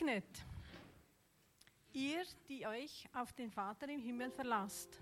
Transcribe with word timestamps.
Gesegnet, 0.00 0.46
ihr, 1.92 2.24
die 2.48 2.66
euch 2.66 3.06
auf 3.12 3.34
den 3.34 3.50
Vater 3.50 3.86
im 3.90 4.00
Himmel 4.00 4.30
verlasst, 4.30 4.98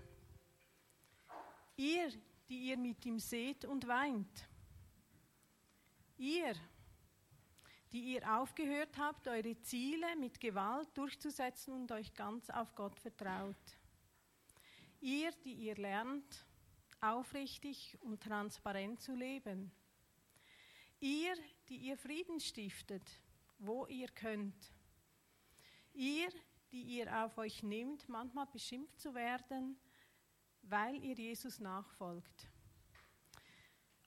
ihr, 1.77 2.11
die 2.49 2.67
ihr 2.67 2.77
mit 2.77 3.05
ihm 3.05 3.17
seht 3.17 3.63
und 3.63 3.87
weint, 3.87 4.49
ihr, 6.17 6.53
die 7.93 8.13
ihr 8.13 8.39
aufgehört 8.39 8.97
habt, 8.97 9.29
eure 9.29 9.57
Ziele 9.61 10.17
mit 10.17 10.37
Gewalt 10.37 10.89
durchzusetzen 10.95 11.73
und 11.73 11.89
euch 11.93 12.13
ganz 12.13 12.49
auf 12.49 12.75
Gott 12.75 12.99
vertraut, 12.99 13.77
ihr, 14.99 15.31
die 15.45 15.53
ihr 15.53 15.75
lernt, 15.75 16.45
aufrichtig 16.99 17.97
und 18.01 18.21
transparent 18.21 18.99
zu 18.99 19.15
leben, 19.15 19.71
ihr, 20.99 21.35
die 21.69 21.77
ihr 21.77 21.95
Frieden 21.95 22.41
stiftet, 22.41 23.09
wo 23.59 23.85
ihr 23.85 24.09
könnt. 24.09 24.73
Ihr, 25.93 26.29
die 26.71 26.81
ihr 26.81 27.25
auf 27.25 27.37
euch 27.37 27.63
nehmt, 27.63 28.07
manchmal 28.07 28.45
beschimpft 28.47 28.99
zu 28.99 29.13
werden, 29.13 29.79
weil 30.61 31.03
ihr 31.03 31.15
Jesus 31.15 31.59
nachfolgt. 31.59 32.47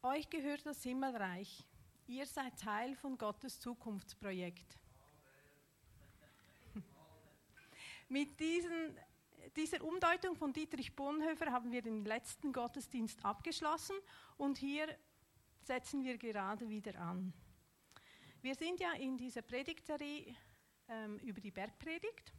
Euch 0.02 0.28
gehört 0.30 0.66
das 0.66 0.82
Himmelreich. 0.82 1.64
Ihr 2.06 2.26
seid 2.26 2.58
Teil 2.58 2.94
von 2.96 3.16
Gottes 3.16 3.60
Zukunftsprojekt. 3.60 4.78
Mit 8.08 8.38
diesen, 8.40 8.98
dieser 9.56 9.82
Umdeutung 9.84 10.34
von 10.36 10.52
Dietrich 10.52 10.94
Bonhoeffer 10.96 11.52
haben 11.52 11.70
wir 11.70 11.82
den 11.82 12.04
letzten 12.04 12.52
Gottesdienst 12.52 13.24
abgeschlossen 13.24 13.96
und 14.36 14.58
hier 14.58 14.88
setzen 15.62 16.02
wir 16.02 16.18
gerade 16.18 16.68
wieder 16.68 16.98
an. 16.98 17.32
Wir 18.40 18.56
sind 18.56 18.80
ja 18.80 18.92
in 18.94 19.16
dieser 19.16 19.42
Predigtserie 19.42 20.34
ähm, 20.92 21.18
über 21.18 21.40
die 21.40 21.50
Bergpredigt 21.50 22.32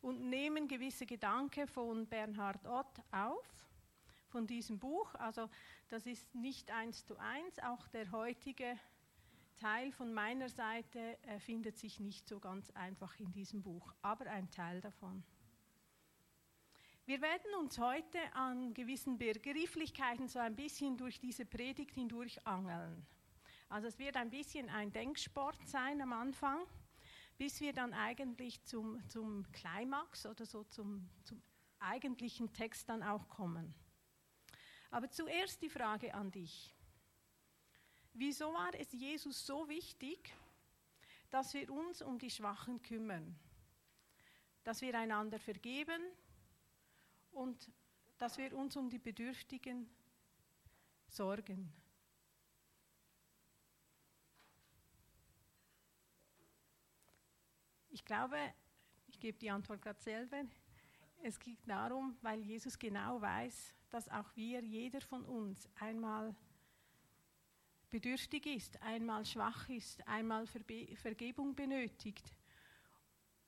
und 0.00 0.28
nehmen 0.28 0.68
gewisse 0.68 1.06
Gedanken 1.06 1.66
von 1.66 2.06
Bernhard 2.06 2.66
Ott 2.66 3.00
auf, 3.10 3.66
von 4.28 4.46
diesem 4.46 4.78
Buch. 4.78 5.14
Also 5.14 5.48
das 5.88 6.06
ist 6.06 6.34
nicht 6.34 6.70
eins 6.70 7.04
zu 7.04 7.16
eins, 7.16 7.58
auch 7.60 7.86
der 7.88 8.10
heutige 8.10 8.78
Teil 9.56 9.92
von 9.92 10.12
meiner 10.12 10.48
Seite 10.48 11.18
äh, 11.22 11.38
findet 11.38 11.78
sich 11.78 12.00
nicht 12.00 12.28
so 12.28 12.40
ganz 12.40 12.70
einfach 12.72 13.18
in 13.20 13.32
diesem 13.32 13.62
Buch, 13.62 13.94
aber 14.02 14.26
ein 14.26 14.50
Teil 14.50 14.80
davon. 14.80 15.22
Wir 17.06 17.20
werden 17.20 17.54
uns 17.60 17.78
heute 17.78 18.18
an 18.32 18.74
gewissen 18.74 19.18
Begrifflichkeiten 19.18 20.26
so 20.26 20.38
ein 20.38 20.56
bisschen 20.56 20.96
durch 20.96 21.20
diese 21.20 21.44
Predigt 21.44 21.92
hindurch 21.92 22.46
angeln. 22.46 23.06
Also 23.68 23.88
es 23.88 23.98
wird 23.98 24.16
ein 24.16 24.30
bisschen 24.30 24.68
ein 24.70 24.90
Denksport 24.90 25.58
sein 25.66 26.00
am 26.00 26.12
Anfang, 26.12 26.60
bis 27.36 27.60
wir 27.60 27.72
dann 27.72 27.92
eigentlich 27.92 28.62
zum, 28.64 29.00
zum 29.08 29.50
Climax 29.52 30.26
oder 30.26 30.46
so 30.46 30.64
zum, 30.64 31.08
zum 31.24 31.42
eigentlichen 31.78 32.52
Text 32.52 32.88
dann 32.88 33.02
auch 33.02 33.28
kommen. 33.28 33.74
Aber 34.90 35.10
zuerst 35.10 35.60
die 35.62 35.68
Frage 35.68 36.14
an 36.14 36.30
dich. 36.30 36.74
Wieso 38.12 38.52
war 38.52 38.72
es 38.74 38.92
Jesus 38.92 39.44
so 39.44 39.68
wichtig, 39.68 40.32
dass 41.30 41.52
wir 41.52 41.68
uns 41.70 42.00
um 42.00 42.18
die 42.18 42.30
Schwachen 42.30 42.80
kümmern? 42.80 43.36
Dass 44.62 44.80
wir 44.80 44.96
einander 44.96 45.40
vergeben 45.40 46.00
und 47.32 47.72
dass 48.18 48.38
wir 48.38 48.56
uns 48.56 48.76
um 48.76 48.88
die 48.88 49.00
Bedürftigen 49.00 49.90
sorgen? 51.08 51.72
Ich 57.94 58.04
glaube, 58.04 58.36
ich 59.06 59.20
gebe 59.20 59.38
die 59.38 59.52
Antwort 59.52 59.80
gerade 59.80 60.00
selber. 60.00 60.42
Es 61.22 61.38
geht 61.38 61.60
darum, 61.64 62.16
weil 62.22 62.40
Jesus 62.40 62.76
genau 62.76 63.20
weiß, 63.20 63.72
dass 63.88 64.08
auch 64.08 64.34
wir, 64.34 64.64
jeder 64.64 65.00
von 65.00 65.24
uns, 65.24 65.68
einmal 65.76 66.34
bedürftig 67.90 68.46
ist, 68.46 68.82
einmal 68.82 69.24
schwach 69.24 69.68
ist, 69.68 70.04
einmal 70.08 70.48
Verbe 70.48 70.96
Vergebung 70.96 71.54
benötigt. 71.54 72.34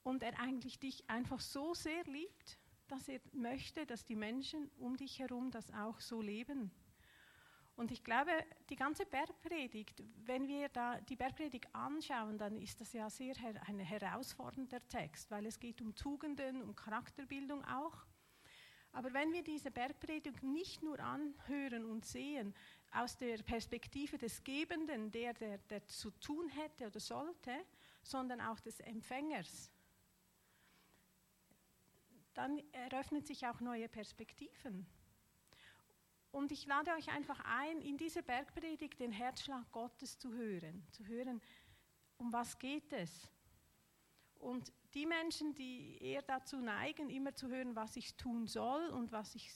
Und 0.05 0.23
er 0.23 0.39
eigentlich 0.39 0.79
dich 0.79 1.11
einfach 1.11 1.41
so 1.41 1.75
sehr 1.75 2.05
liebt, 2.05 2.57
dass 2.87 3.09
er 3.09 3.19
möchte, 3.33 3.85
dass 3.85 4.05
die 4.05 4.15
Menschen 4.15 4.71
um 4.79 4.97
dich 4.97 5.19
herum 5.19 5.51
das 5.51 5.73
auch 5.73 5.99
so 5.99 6.23
leben. 6.23 6.71
Und 7.77 7.91
ich 7.91 8.03
glaube, 8.03 8.31
die 8.71 8.77
ganze 8.77 9.05
Bergpredigt, 9.05 10.03
wenn 10.25 10.49
wir 10.49 10.71
da 10.71 10.99
die 11.03 11.17
Bergpredigt 11.17 11.69
anschauen, 11.75 12.39
dann 12.39 12.59
ist 12.59 12.81
das 12.81 12.95
ja 12.95 13.11
sehr 13.11 13.35
ein 13.67 13.79
herausfordernder 13.79 14.81
Text, 14.89 15.31
weil 15.31 15.45
es 15.45 15.61
geht 15.61 15.83
um 15.83 15.95
Tugenden, 15.95 16.63
um 16.63 16.75
Charakterbildung 16.75 17.63
auch. 17.67 18.07
Aber 18.93 19.13
wenn 19.13 19.31
wir 19.31 19.45
diese 19.45 19.71
Bergpredigt 19.71 20.43
nicht 20.43 20.83
nur 20.83 20.99
anhören 21.01 21.85
und 21.85 22.07
sehen 22.07 22.55
aus 22.93 23.19
der 23.19 23.43
Perspektive 23.43 24.17
des 24.17 24.43
Gebenden, 24.43 25.13
der, 25.13 25.35
der, 25.35 25.59
der 25.59 25.87
zu 25.87 26.11
tun 26.13 26.49
hätte 26.49 26.87
oder 26.87 26.99
sollte, 26.99 27.53
sondern 28.03 28.41
auch 28.41 28.59
des 28.61 28.81
Empfängers, 28.81 29.71
dann 32.33 32.63
eröffnen 32.73 33.23
sich 33.23 33.47
auch 33.47 33.61
neue 33.61 33.89
Perspektiven. 33.91 34.87
Und 36.37 36.53
ich 36.53 36.67
lade 36.67 36.91
euch 36.93 37.09
einfach 37.09 37.41
ein, 37.47 37.81
in 37.81 37.97
dieser 37.97 38.21
Bergpredigt 38.21 39.01
den 39.01 39.11
Herzschlag 39.11 39.73
Gottes 39.73 40.19
zu 40.19 40.35
hören, 40.35 40.87
zu 40.91 41.07
hören, 41.07 41.41
um 42.19 42.31
was 42.31 42.59
geht 42.59 42.93
es. 42.93 43.27
Und 44.35 44.71
die 44.93 45.07
Menschen, 45.07 45.55
die 45.55 45.97
eher 45.99 46.21
dazu 46.21 46.59
neigen, 46.61 47.09
immer 47.09 47.35
zu 47.35 47.49
hören, 47.49 47.75
was 47.75 47.97
ich 47.97 48.19
tun 48.19 48.47
soll 48.47 48.89
und 48.89 49.13
was 49.13 49.35
ich 49.35 49.51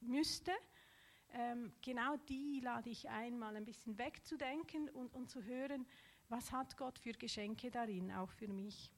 müsste, 0.00 0.52
ähm, 1.34 1.74
genau 1.82 2.16
die 2.16 2.60
lade 2.60 2.88
ich 2.88 3.10
ein, 3.10 3.38
mal 3.38 3.54
ein 3.54 3.66
bisschen 3.66 3.98
wegzudenken 3.98 4.88
und, 4.88 5.14
und 5.14 5.28
zu 5.28 5.44
hören, 5.44 5.86
was 6.30 6.50
hat 6.50 6.78
Gott 6.78 6.98
für 6.98 7.12
Geschenke 7.12 7.70
darin, 7.70 8.10
auch 8.10 8.30
für 8.30 8.48
mich. 8.48 8.90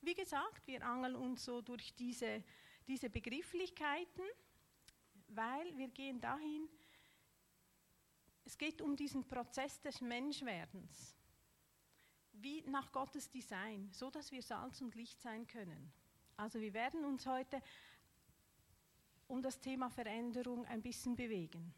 Wie 0.00 0.14
gesagt, 0.14 0.66
wir 0.66 0.84
angeln 0.84 1.14
uns 1.14 1.44
so 1.44 1.62
durch 1.62 1.94
diese 1.94 2.42
diese 2.86 3.10
Begrifflichkeiten, 3.10 4.24
weil 5.28 5.76
wir 5.76 5.88
gehen 5.88 6.20
dahin, 6.20 6.68
es 8.44 8.58
geht 8.58 8.82
um 8.82 8.94
diesen 8.94 9.26
Prozess 9.26 9.80
des 9.80 10.00
Menschwerdens, 10.00 11.16
wie 12.32 12.62
nach 12.62 12.92
Gottes 12.92 13.28
Design, 13.30 13.90
so 13.92 14.10
dass 14.10 14.30
wir 14.30 14.42
Salz 14.42 14.80
und 14.80 14.94
Licht 14.94 15.20
sein 15.20 15.46
können. 15.46 15.92
Also 16.36 16.60
wir 16.60 16.74
werden 16.74 17.04
uns 17.04 17.26
heute 17.26 17.62
um 19.28 19.40
das 19.40 19.58
Thema 19.60 19.88
Veränderung 19.88 20.66
ein 20.66 20.82
bisschen 20.82 21.16
bewegen. 21.16 21.72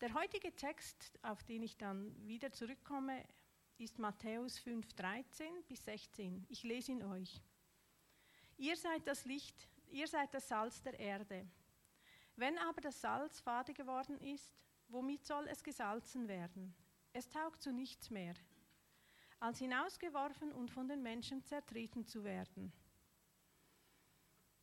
Der 0.00 0.14
heutige 0.14 0.54
Text, 0.56 1.18
auf 1.22 1.42
den 1.42 1.62
ich 1.62 1.76
dann 1.76 2.26
wieder 2.26 2.50
zurückkomme, 2.52 3.22
ist 3.76 3.98
Matthäus 3.98 4.58
5, 4.58 4.94
13 4.94 5.62
bis 5.68 5.84
16. 5.84 6.46
Ich 6.48 6.62
lese 6.62 6.92
ihn 6.92 7.02
euch. 7.02 7.42
Ihr 8.60 8.76
seid 8.76 9.06
das 9.06 9.24
Licht, 9.24 9.66
ihr 9.90 10.06
seid 10.06 10.34
das 10.34 10.46
Salz 10.46 10.82
der 10.82 11.00
Erde. 11.00 11.48
Wenn 12.36 12.58
aber 12.58 12.82
das 12.82 13.00
Salz 13.00 13.40
fade 13.40 13.72
geworden 13.72 14.20
ist, 14.20 14.52
womit 14.88 15.24
soll 15.24 15.48
es 15.48 15.64
gesalzen 15.64 16.28
werden? 16.28 16.74
Es 17.14 17.30
taugt 17.30 17.62
zu 17.62 17.72
nichts 17.72 18.10
mehr, 18.10 18.34
als 19.38 19.60
hinausgeworfen 19.60 20.52
und 20.52 20.70
von 20.70 20.88
den 20.88 21.02
Menschen 21.02 21.42
zertreten 21.42 22.04
zu 22.04 22.22
werden. 22.22 22.70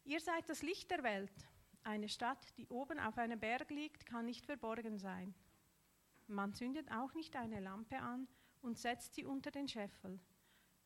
Ihr 0.04 0.20
seid 0.20 0.48
das 0.48 0.62
Licht 0.62 0.92
der 0.92 1.02
Welt. 1.02 1.48
Eine 1.82 2.08
Stadt, 2.08 2.56
die 2.60 2.68
oben 2.68 3.00
auf 3.00 3.18
einem 3.18 3.40
Berg 3.40 3.72
liegt, 3.72 4.06
kann 4.06 4.26
nicht 4.26 4.46
verborgen 4.46 5.00
sein. 5.00 5.34
Man 6.28 6.54
zündet 6.54 6.92
auch 6.92 7.16
nicht 7.16 7.36
eine 7.36 7.62
Lampe 7.62 7.98
an 7.98 8.28
und 8.62 8.78
setzt 8.78 9.16
sie 9.16 9.26
unter 9.26 9.50
den 9.50 9.68
Scheffel 9.68 10.20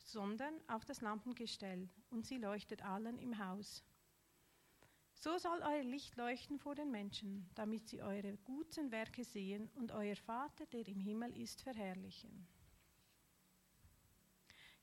sondern 0.03 0.53
auf 0.67 0.85
das 0.85 1.01
Lampengestell, 1.01 1.89
und 2.09 2.25
sie 2.25 2.37
leuchtet 2.37 2.83
allen 2.83 3.17
im 3.19 3.37
Haus. 3.37 3.83
So 5.13 5.37
soll 5.37 5.61
euer 5.61 5.83
Licht 5.83 6.15
leuchten 6.17 6.57
vor 6.57 6.73
den 6.73 6.89
Menschen, 6.89 7.47
damit 7.53 7.87
sie 7.87 8.01
eure 8.01 8.37
guten 8.37 8.91
Werke 8.91 9.23
sehen 9.23 9.69
und 9.75 9.91
euer 9.91 10.15
Vater, 10.15 10.65
der 10.65 10.87
im 10.87 10.99
Himmel 10.99 11.37
ist, 11.37 11.61
verherrlichen. 11.61 12.47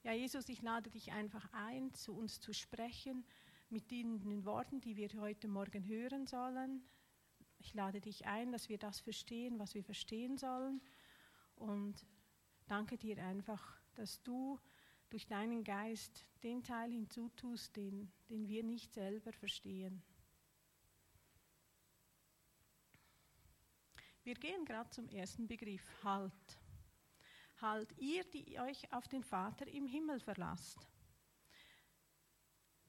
Ja, 0.04 0.12
Jesus, 0.12 0.48
ich 0.48 0.62
lade 0.62 0.90
dich 0.90 1.10
einfach 1.10 1.52
ein, 1.52 1.92
zu 1.92 2.14
uns 2.14 2.40
zu 2.40 2.52
sprechen 2.52 3.26
mit 3.68 3.90
den 3.90 4.44
Worten, 4.44 4.80
die 4.80 4.96
wir 4.96 5.08
heute 5.20 5.48
Morgen 5.48 5.84
hören 5.84 6.26
sollen. 6.26 6.88
Ich 7.58 7.74
lade 7.74 8.00
dich 8.00 8.26
ein, 8.26 8.52
dass 8.52 8.68
wir 8.68 8.78
das 8.78 9.00
verstehen, 9.00 9.58
was 9.58 9.74
wir 9.74 9.82
verstehen 9.82 10.38
sollen. 10.38 10.80
Und 11.56 12.06
danke 12.68 12.96
dir 12.96 13.18
einfach, 13.18 13.80
dass 13.94 14.22
du 14.22 14.60
durch 15.10 15.26
deinen 15.26 15.64
Geist 15.64 16.26
den 16.42 16.62
Teil 16.62 16.90
hinzutust, 16.90 17.76
den, 17.76 18.12
den 18.28 18.46
wir 18.46 18.62
nicht 18.62 18.92
selber 18.92 19.32
verstehen. 19.32 20.02
Wir 24.22 24.34
gehen 24.34 24.64
gerade 24.64 24.90
zum 24.90 25.08
ersten 25.08 25.46
Begriff, 25.46 25.82
Halt. 26.04 26.58
halt 27.62 27.96
ihr, 27.96 28.24
die 28.24 28.60
euch 28.60 28.92
auf 28.92 29.08
den 29.08 29.24
Vater 29.24 29.66
im 29.68 29.86
Himmel 29.86 30.20
verlasst. 30.20 30.86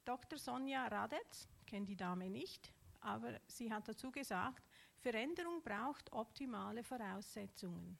Dr. 0.04 0.38
Sonja 0.38 0.86
Radetz, 0.86 1.48
kennt 1.66 1.88
die 1.88 1.96
Dame 1.96 2.28
nicht, 2.28 2.72
aber 3.00 3.40
sie 3.46 3.72
hat 3.72 3.88
dazu 3.88 4.10
gesagt, 4.10 4.68
Veränderung 4.98 5.62
braucht 5.62 6.12
optimale 6.12 6.82
Voraussetzungen. 6.84 7.98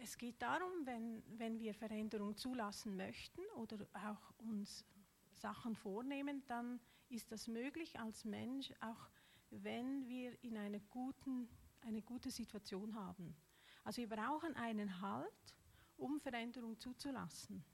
Es 0.00 0.16
geht 0.16 0.40
darum, 0.40 0.70
wenn, 0.84 1.24
wenn 1.38 1.58
wir 1.58 1.74
Veränderung 1.74 2.36
zulassen 2.36 2.96
möchten 2.96 3.40
oder 3.56 3.84
auch 3.94 4.32
uns 4.38 4.84
Sachen 5.32 5.74
vornehmen, 5.74 6.44
dann 6.46 6.80
ist 7.08 7.32
das 7.32 7.48
möglich 7.48 7.98
als 7.98 8.24
Mensch, 8.24 8.72
auch 8.80 9.08
wenn 9.50 10.06
wir 10.06 10.42
in 10.44 10.56
einer 10.56 10.78
guten, 10.78 11.48
eine 11.80 12.00
gute 12.00 12.30
Situation 12.30 12.94
haben. 12.94 13.36
Also 13.82 14.00
wir 14.00 14.08
brauchen 14.08 14.54
einen 14.54 15.00
Halt, 15.00 15.56
um 15.96 16.20
Veränderung 16.20 16.78
zuzulassen. 16.78 17.64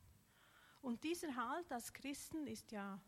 Und 0.80 1.04
dieser 1.04 1.36
Halt 1.36 1.70
als 1.70 1.92
Christen 1.92 2.46
ist 2.46 2.72
ja, 2.72 2.98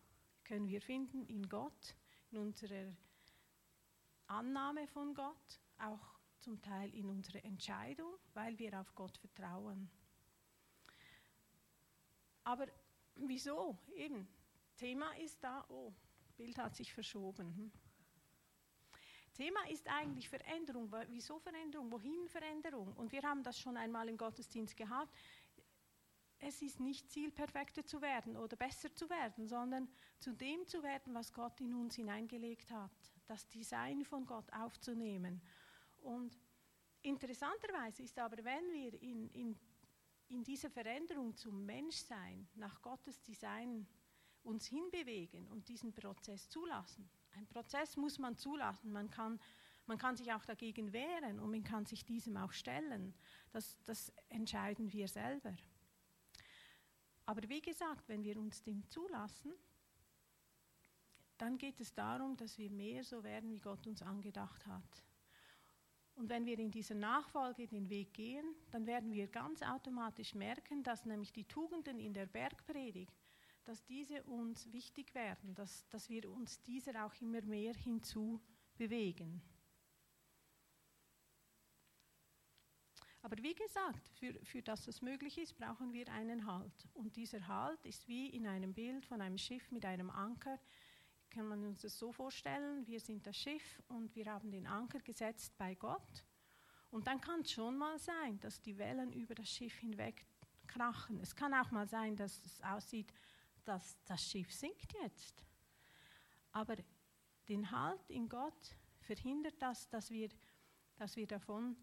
können 0.44 0.68
wir 0.68 0.82
finden 0.82 1.24
in 1.26 1.48
Gott, 1.48 1.96
in 2.30 2.38
unserer 2.38 2.94
Annahme 4.26 4.86
von 4.88 5.14
Gott, 5.14 5.60
auch 5.78 6.15
zum 6.46 6.62
Teil 6.62 6.94
in 6.94 7.06
unserer 7.06 7.44
Entscheidung, 7.44 8.14
weil 8.32 8.56
wir 8.56 8.78
auf 8.78 8.94
Gott 8.94 9.18
vertrauen. 9.18 9.90
Aber 12.44 12.68
wieso? 13.16 13.76
Eben, 13.96 14.28
Thema 14.76 15.10
ist 15.16 15.42
da, 15.42 15.64
oh, 15.68 15.92
Bild 16.36 16.56
hat 16.58 16.76
sich 16.76 16.94
verschoben. 16.94 17.52
Hm? 17.56 17.72
Thema 19.34 19.58
ist 19.68 19.88
eigentlich 19.88 20.28
Veränderung. 20.28 20.88
Wieso 21.08 21.40
Veränderung? 21.40 21.90
Wohin 21.90 22.28
Veränderung? 22.28 22.92
Und 22.92 23.10
wir 23.10 23.24
haben 23.24 23.42
das 23.42 23.58
schon 23.58 23.76
einmal 23.76 24.08
im 24.08 24.16
Gottesdienst 24.16 24.76
gehabt. 24.76 25.12
Es 26.38 26.62
ist 26.62 26.78
nicht 26.78 27.10
Ziel, 27.10 27.32
perfekter 27.32 27.84
zu 27.84 28.00
werden 28.00 28.36
oder 28.36 28.54
besser 28.54 28.94
zu 28.94 29.10
werden, 29.10 29.48
sondern 29.48 29.88
zu 30.20 30.32
dem 30.32 30.64
zu 30.68 30.80
werden, 30.84 31.12
was 31.12 31.32
Gott 31.32 31.60
in 31.60 31.74
uns 31.74 31.96
hineingelegt 31.96 32.70
hat. 32.70 32.92
Das 33.26 33.48
Design 33.48 34.04
von 34.04 34.24
Gott 34.26 34.48
aufzunehmen. 34.52 35.42
Und 36.06 36.38
interessanterweise 37.02 38.04
ist 38.04 38.16
aber, 38.16 38.36
wenn 38.44 38.72
wir 38.72 39.02
in, 39.02 39.28
in, 39.30 39.58
in 40.28 40.44
dieser 40.44 40.70
Veränderung 40.70 41.34
zum 41.34 41.66
Menschsein 41.66 42.48
nach 42.54 42.80
Gottes 42.80 43.20
Design 43.22 43.88
uns 44.44 44.66
hinbewegen 44.66 45.48
und 45.48 45.68
diesen 45.68 45.92
Prozess 45.92 46.48
zulassen, 46.48 47.10
ein 47.32 47.48
Prozess 47.48 47.96
muss 47.96 48.20
man 48.20 48.36
zulassen. 48.36 48.92
Man 48.92 49.10
kann, 49.10 49.40
man 49.86 49.98
kann 49.98 50.16
sich 50.16 50.32
auch 50.32 50.44
dagegen 50.44 50.92
wehren 50.92 51.40
und 51.40 51.50
man 51.50 51.64
kann 51.64 51.84
sich 51.84 52.04
diesem 52.04 52.36
auch 52.36 52.52
stellen. 52.52 53.12
Das, 53.50 53.76
das 53.84 54.12
entscheiden 54.28 54.92
wir 54.92 55.08
selber. 55.08 55.56
Aber 57.24 57.48
wie 57.48 57.60
gesagt, 57.60 58.08
wenn 58.08 58.22
wir 58.22 58.38
uns 58.38 58.62
dem 58.62 58.88
zulassen, 58.88 59.52
dann 61.36 61.58
geht 61.58 61.80
es 61.80 61.92
darum, 61.92 62.36
dass 62.36 62.56
wir 62.58 62.70
mehr 62.70 63.02
so 63.02 63.24
werden, 63.24 63.50
wie 63.50 63.58
Gott 63.58 63.88
uns 63.88 64.02
angedacht 64.02 64.64
hat. 64.68 65.02
Und 66.16 66.28
wenn 66.28 66.44
wir 66.44 66.58
in 66.58 66.70
dieser 66.70 66.94
Nachfolge 66.94 67.66
den 67.66 67.88
Weg 67.88 68.12
gehen, 68.14 68.44
dann 68.70 68.86
werden 68.86 69.12
wir 69.12 69.28
ganz 69.28 69.62
automatisch 69.62 70.34
merken, 70.34 70.82
dass 70.82 71.04
nämlich 71.04 71.32
die 71.32 71.44
Tugenden 71.44 71.98
in 71.98 72.12
der 72.12 72.26
Bergpredigt 72.26 73.14
dass 73.66 73.84
diese 73.84 74.22
uns 74.22 74.72
wichtig 74.72 75.14
werden, 75.14 75.54
dass, 75.54 75.88
dass 75.88 76.08
wir 76.08 76.30
uns 76.30 76.62
dieser 76.62 77.04
auch 77.04 77.14
immer 77.20 77.42
mehr 77.42 77.74
hinzu 77.74 78.40
bewegen. 78.76 79.42
Aber 83.22 83.36
wie 83.42 83.54
gesagt, 83.54 84.08
für, 84.10 84.32
für 84.44 84.62
das 84.62 85.02
möglich 85.02 85.36
ist, 85.36 85.58
brauchen 85.58 85.92
wir 85.92 86.06
einen 86.12 86.46
Halt. 86.46 86.88
Und 86.94 87.16
dieser 87.16 87.48
Halt 87.48 87.84
ist 87.84 88.06
wie 88.06 88.28
in 88.28 88.46
einem 88.46 88.72
Bild 88.72 89.04
von 89.04 89.20
einem 89.20 89.36
Schiff 89.36 89.72
mit 89.72 89.84
einem 89.84 90.10
Anker. 90.10 90.60
Kann 91.36 91.48
man 91.48 91.66
uns 91.66 91.82
das 91.82 91.98
so 91.98 92.12
vorstellen, 92.12 92.86
wir 92.86 92.98
sind 92.98 93.26
das 93.26 93.36
Schiff 93.36 93.82
und 93.88 94.16
wir 94.16 94.24
haben 94.24 94.50
den 94.50 94.66
Anker 94.66 95.00
gesetzt 95.00 95.52
bei 95.58 95.74
Gott. 95.74 96.24
Und 96.90 97.06
dann 97.06 97.20
kann 97.20 97.42
es 97.42 97.52
schon 97.52 97.76
mal 97.76 97.98
sein, 97.98 98.40
dass 98.40 98.62
die 98.62 98.78
Wellen 98.78 99.12
über 99.12 99.34
das 99.34 99.46
Schiff 99.46 99.76
hinweg 99.76 100.24
krachen. 100.66 101.20
Es 101.20 101.36
kann 101.36 101.52
auch 101.52 101.70
mal 101.70 101.86
sein, 101.86 102.16
dass 102.16 102.42
es 102.42 102.62
aussieht, 102.62 103.12
dass 103.66 104.02
das 104.06 104.24
Schiff 104.24 104.50
sinkt 104.50 104.94
jetzt. 105.02 105.44
Aber 106.52 106.74
den 107.50 107.70
Halt 107.70 108.08
in 108.08 108.30
Gott 108.30 108.74
verhindert 109.00 109.60
das, 109.60 109.90
dass 109.90 110.10
wir, 110.10 110.30
dass 110.96 111.16
wir 111.16 111.26
davon 111.26 111.76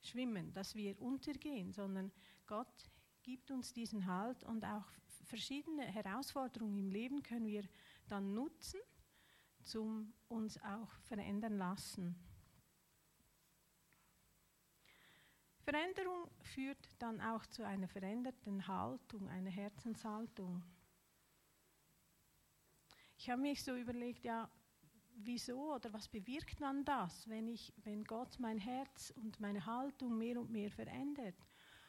schwimmen, 0.00 0.50
dass 0.54 0.74
wir 0.74 0.98
untergehen, 0.98 1.74
sondern 1.74 2.10
Gott 2.46 2.90
gibt 3.22 3.50
uns 3.50 3.74
diesen 3.74 4.06
Halt 4.06 4.44
und 4.44 4.64
auch 4.64 4.86
verschiedene 5.24 5.82
Herausforderungen 5.82 6.78
im 6.78 6.90
Leben 6.90 7.22
können 7.22 7.44
wir 7.44 7.68
dann 8.12 8.34
nutzen, 8.34 8.80
zum 9.62 10.12
uns 10.28 10.62
auch 10.62 10.92
verändern 11.04 11.56
lassen. 11.56 12.14
Veränderung 15.62 16.28
führt 16.42 16.88
dann 16.98 17.20
auch 17.20 17.46
zu 17.46 17.64
einer 17.64 17.88
veränderten 17.88 18.66
Haltung, 18.66 19.28
einer 19.28 19.50
Herzenshaltung. 19.50 20.62
Ich 23.16 23.30
habe 23.30 23.40
mich 23.40 23.62
so 23.62 23.76
überlegt, 23.76 24.24
ja, 24.24 24.50
wieso 25.14 25.74
oder 25.74 25.92
was 25.92 26.08
bewirkt 26.08 26.60
man 26.60 26.84
das, 26.84 27.28
wenn, 27.28 27.48
ich, 27.48 27.72
wenn 27.84 28.04
Gott 28.04 28.38
mein 28.40 28.58
Herz 28.58 29.12
und 29.16 29.40
meine 29.40 29.64
Haltung 29.64 30.18
mehr 30.18 30.38
und 30.38 30.50
mehr 30.50 30.70
verändert? 30.70 31.36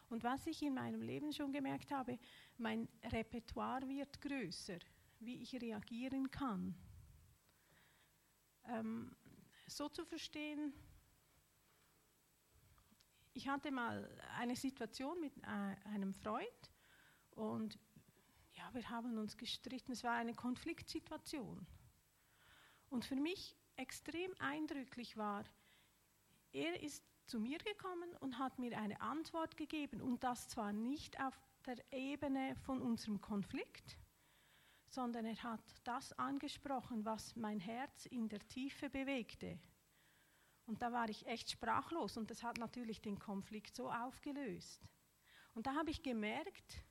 Und 0.10 0.24
was 0.24 0.46
ich 0.48 0.62
in 0.62 0.76
meinem 0.76 1.02
Leben 1.02 1.34
schon 1.34 1.52
gemerkt 1.52 1.92
habe, 1.92 2.20
mein 2.58 2.88
Repertoire 3.04 3.88
wird 3.90 4.22
größer, 4.22 4.78
wie 5.26 5.42
ich 5.42 5.54
reagieren 5.62 6.32
kann. 6.32 6.76
Ähm, 8.66 9.16
so 9.68 9.90
zu 9.90 10.06
verstehen, 10.06 10.74
ich 13.34 13.48
hatte 13.48 13.72
mal 13.72 14.10
eine 14.38 14.56
Situation 14.56 15.20
mit 15.20 15.38
äh, 15.40 15.76
einem 15.90 16.14
Freund 16.14 16.72
und 17.32 17.80
ja, 18.52 18.74
wir 18.74 18.90
haben 18.90 19.18
uns 19.18 19.38
gestritten, 19.38 19.92
es 19.92 20.04
war 20.04 20.14
eine 20.14 20.36
Konfliktsituation. 20.36 21.66
Und 22.90 23.06
für 23.06 23.16
mich 23.16 23.56
extrem 23.76 24.32
eindrücklich 24.40 25.18
war, 25.18 25.44
er 26.52 26.82
ist 26.84 27.04
zu 27.26 27.40
mir 27.40 27.58
gekommen 27.58 28.16
und 28.20 28.38
hat 28.38 28.60
mir 28.60 28.78
eine 28.78 29.02
Antwort 29.02 29.58
gegeben 29.58 30.02
und 30.02 30.24
das 30.24 30.48
zwar 30.50 30.72
nicht 30.72 31.20
auf 31.20 31.40
der 31.66 31.78
Ebene 31.92 32.56
von 32.58 32.82
unserem 32.82 33.20
Konflikt, 33.22 33.98
sondern 34.94 35.26
er 35.26 35.42
hat 35.42 35.64
das 35.84 36.14
angesprochen, 36.14 37.04
was 37.04 37.36
mein 37.36 37.60
Herz 37.60 38.06
in 38.06 38.30
der 38.30 38.48
Tiefe 38.48 38.90
bewegte. 38.90 39.60
Und 40.66 40.82
da 40.82 40.92
war 40.92 41.10
ich 41.10 41.26
echt 41.26 41.50
sprachlos 41.50 42.16
und 42.16 42.30
das 42.30 42.44
hat 42.44 42.58
natürlich 42.58 43.02
den 43.02 43.18
Konflikt 43.18 43.76
so 43.76 43.92
aufgelöst. 43.92 44.88
Und 45.56 45.66
da 45.66 45.74
habe 45.74 45.90
ich 45.90 46.04
gemerkt, 46.04 46.84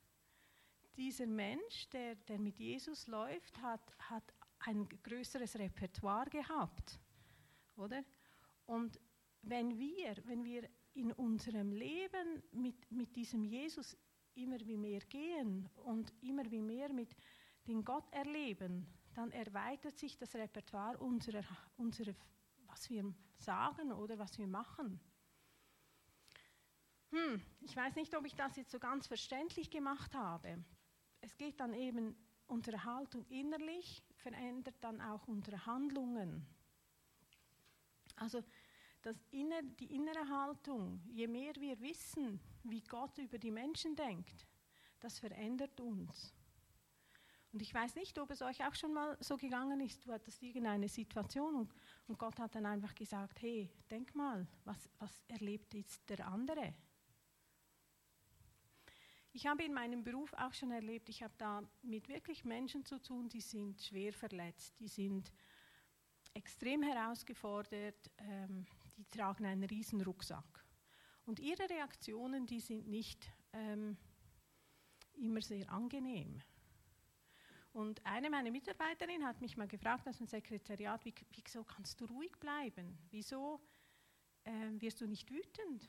dieser 0.97 1.27
Mensch, 1.27 1.89
der, 1.91 2.17
der 2.17 2.39
mit 2.39 2.59
Jesus 2.59 3.07
läuft, 3.07 3.63
hat, 3.63 3.81
hat 3.99 4.25
ein 4.59 4.89
größeres 5.03 5.57
Repertoire 5.57 6.29
gehabt. 6.29 6.99
Oder? 7.77 8.05
Und 8.67 9.01
wenn 9.43 9.79
wir, 9.79 10.17
wenn 10.27 10.45
wir 10.45 10.69
in 10.95 11.13
unserem 11.13 11.73
Leben 11.73 12.43
mit, 12.51 12.91
mit 12.91 13.17
diesem 13.17 13.45
Jesus 13.45 13.97
immer 14.35 14.61
wie 14.61 14.77
mehr 14.77 15.01
gehen 15.01 15.69
und 15.85 16.13
immer 16.23 16.49
wie 16.51 16.61
mehr 16.61 16.93
mit 16.93 17.15
den 17.67 17.85
Gott 17.85 18.11
erleben, 18.13 18.87
dann 19.15 19.31
erweitert 19.31 19.99
sich 19.99 20.17
das 20.17 20.35
Repertoire 20.35 20.99
unserer, 20.99 21.45
unserer 21.77 22.15
was 22.67 22.89
wir 22.91 23.13
sagen 23.39 23.93
oder 23.93 24.19
was 24.19 24.39
wir 24.39 24.47
machen. 24.47 25.01
Hm, 27.11 27.43
ich 27.61 27.77
weiß 27.77 27.97
nicht, 27.97 28.17
ob 28.17 28.25
ich 28.25 28.35
das 28.35 28.57
jetzt 28.57 28.71
so 28.71 28.79
ganz 28.79 29.07
verständlich 29.07 29.71
gemacht 29.71 30.15
habe 30.15 30.65
es 31.23 31.39
geht 31.39 31.59
dann 31.61 31.73
eben, 31.73 32.15
unsere 32.49 32.85
Haltung 32.85 33.25
innerlich 33.29 34.03
verändert 34.17 34.75
dann 34.83 35.01
auch 35.01 35.27
unsere 35.27 35.65
Handlungen. 35.65 36.47
Also 38.17 38.43
das 39.01 39.17
inner, 39.31 39.63
die 39.63 39.95
innere 39.95 40.29
Haltung, 40.29 41.01
je 41.09 41.27
mehr 41.27 41.55
wir 41.57 41.81
wissen, 41.81 42.41
wie 42.65 42.83
Gott 42.83 43.17
über 43.19 43.39
die 43.39 43.51
Menschen 43.51 43.97
denkt, 43.97 44.47
das 45.01 45.19
verändert 45.19 45.81
uns. 45.81 46.35
Und 47.53 47.61
ich 47.61 47.73
weiß 47.75 47.97
nicht, 47.97 48.19
ob 48.19 48.31
es 48.31 48.41
euch 48.41 48.65
auch 48.65 48.75
schon 48.75 48.95
mal 48.95 49.17
so 49.21 49.37
gegangen 49.37 49.81
ist, 49.81 50.07
du 50.07 50.13
hattest 50.13 50.43
irgendeine 50.43 50.89
Situation 50.89 51.55
und, 51.55 51.75
und 52.07 52.19
Gott 52.19 52.39
hat 52.39 52.55
dann 52.55 52.65
einfach 52.65 52.95
gesagt, 52.95 53.43
hey, 53.43 53.71
denk 53.91 54.15
mal, 54.15 54.47
was, 54.65 54.89
was 54.99 55.23
erlebt 55.29 55.75
jetzt 55.75 56.09
der 56.09 56.27
andere? 56.27 56.75
Ich 59.35 59.47
habe 59.47 59.65
in 59.65 59.75
meinem 59.75 60.03
Beruf 60.03 60.33
auch 60.35 60.53
schon 60.55 60.71
erlebt, 60.71 61.11
ich 61.11 61.23
habe 61.23 61.35
da 61.37 61.63
mit 61.83 62.09
wirklich 62.09 62.45
Menschen 62.45 62.85
zu 62.85 62.99
tun, 62.99 63.29
die 63.29 63.41
sind 63.41 63.81
schwer 63.83 64.13
verletzt, 64.15 64.79
die 64.81 64.89
sind 64.89 65.31
extrem 66.35 66.83
herausgefordert, 66.83 68.11
ähm, 68.19 68.65
die 68.97 69.05
tragen 69.05 69.45
einen 69.45 69.65
riesen 69.65 70.01
Rucksack. 70.01 70.65
Und 71.27 71.39
ihre 71.39 71.69
Reaktionen, 71.69 72.47
die 72.47 72.61
sind 72.61 72.89
nicht 72.89 73.31
ähm, 73.53 73.97
immer 75.15 75.41
sehr 75.41 75.71
angenehm. 75.71 76.43
Und 77.73 78.05
eine 78.05 78.29
meiner 78.29 78.51
Mitarbeiterinnen 78.51 79.27
hat 79.27 79.41
mich 79.41 79.57
mal 79.57 79.67
gefragt 79.67 80.07
aus 80.07 80.19
dem 80.19 80.27
Sekretariat, 80.27 81.05
wie, 81.05 81.15
wieso 81.31 81.65
kannst 81.65 82.01
du 82.01 82.05
ruhig 82.05 82.33
bleiben? 82.39 82.99
Wieso 83.11 83.61
äh, 84.45 84.53
wirst 84.79 85.01
du 85.01 85.07
nicht 85.07 85.31
wütend? 85.31 85.89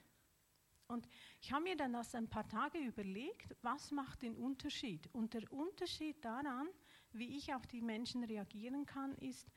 Und 0.88 1.08
ich 1.42 1.52
habe 1.52 1.64
mir 1.64 1.76
dann 1.76 1.94
das 1.94 2.14
ein 2.16 2.30
paar 2.30 2.48
Tage 2.48 2.78
überlegt, 2.78 3.56
was 3.62 3.92
macht 3.92 4.22
den 4.22 4.36
Unterschied? 4.36 5.10
Und 5.14 5.34
der 5.34 5.52
Unterschied 5.52 6.24
daran, 6.24 6.68
wie 7.12 7.38
ich 7.38 7.54
auf 7.54 7.66
die 7.68 7.82
Menschen 7.82 8.24
reagieren 8.24 8.86
kann, 8.86 9.16
ist, 9.16 9.52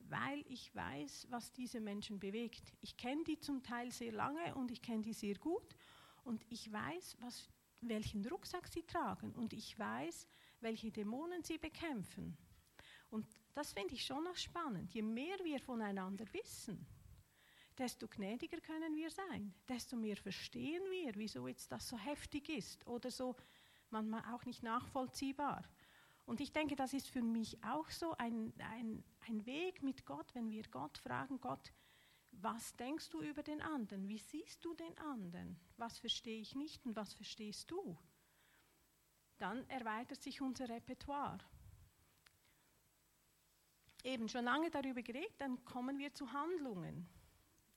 weil 0.00 0.44
ich 0.48 0.74
weiß, 0.74 1.26
was 1.30 1.52
diese 1.52 1.80
Menschen 1.80 2.18
bewegt. 2.18 2.72
Ich 2.80 2.96
kenne 2.96 3.24
die 3.24 3.38
zum 3.38 3.62
Teil 3.62 3.90
sehr 3.92 4.12
lange 4.12 4.54
und 4.54 4.70
ich 4.70 4.80
kenne 4.80 5.02
die 5.02 5.12
sehr 5.12 5.34
gut 5.34 5.76
und 6.24 6.44
ich 6.48 6.72
weiß, 6.72 7.16
was, 7.20 7.48
welchen 7.80 8.24
Rucksack 8.26 8.68
sie 8.68 8.82
tragen 8.82 9.32
und 9.32 9.52
ich 9.52 9.78
weiß, 9.78 10.26
welche 10.60 10.90
Dämonen 10.90 11.42
sie 11.42 11.58
bekämpfen. 11.58 12.36
Und 13.10 13.26
das 13.54 13.72
finde 13.72 13.94
ich 13.94 14.04
schon 14.04 14.24
noch 14.24 14.36
spannend. 14.36 14.92
Je 14.92 15.02
mehr 15.02 15.38
wir 15.42 15.60
voneinander 15.60 16.24
wissen, 16.32 16.86
desto 17.76 18.08
gnädiger 18.08 18.60
können 18.60 18.94
wir 18.96 19.10
sein, 19.10 19.54
desto 19.68 19.96
mehr 19.96 20.16
verstehen 20.16 20.82
wir, 20.90 21.14
wieso 21.14 21.46
jetzt 21.46 21.70
das 21.72 21.88
so 21.88 21.96
heftig 21.96 22.48
ist 22.48 22.86
oder 22.86 23.10
so 23.10 23.36
manchmal 23.90 24.22
auch 24.34 24.44
nicht 24.44 24.62
nachvollziehbar. 24.62 25.64
Und 26.26 26.40
ich 26.40 26.52
denke, 26.52 26.76
das 26.76 26.92
ist 26.92 27.08
für 27.08 27.22
mich 27.22 27.62
auch 27.64 27.88
so 27.88 28.14
ein, 28.18 28.52
ein, 28.58 29.02
ein 29.26 29.46
Weg 29.46 29.82
mit 29.82 30.04
Gott, 30.04 30.34
wenn 30.34 30.50
wir 30.50 30.64
Gott 30.64 30.98
fragen, 30.98 31.40
Gott, 31.40 31.72
was 32.32 32.74
denkst 32.76 33.08
du 33.08 33.22
über 33.22 33.42
den 33.42 33.62
anderen? 33.62 34.06
Wie 34.08 34.18
siehst 34.18 34.62
du 34.64 34.74
den 34.74 34.96
anderen? 34.98 35.58
Was 35.78 35.98
verstehe 35.98 36.40
ich 36.40 36.54
nicht 36.54 36.84
und 36.84 36.96
was 36.96 37.14
verstehst 37.14 37.70
du? 37.70 37.96
Dann 39.38 39.68
erweitert 39.68 40.22
sich 40.22 40.40
unser 40.40 40.68
Repertoire. 40.68 41.38
Eben 44.04 44.28
schon 44.28 44.44
lange 44.44 44.70
darüber 44.70 45.02
geredet, 45.02 45.34
dann 45.38 45.64
kommen 45.64 45.98
wir 45.98 46.12
zu 46.14 46.32
Handlungen. 46.32 47.08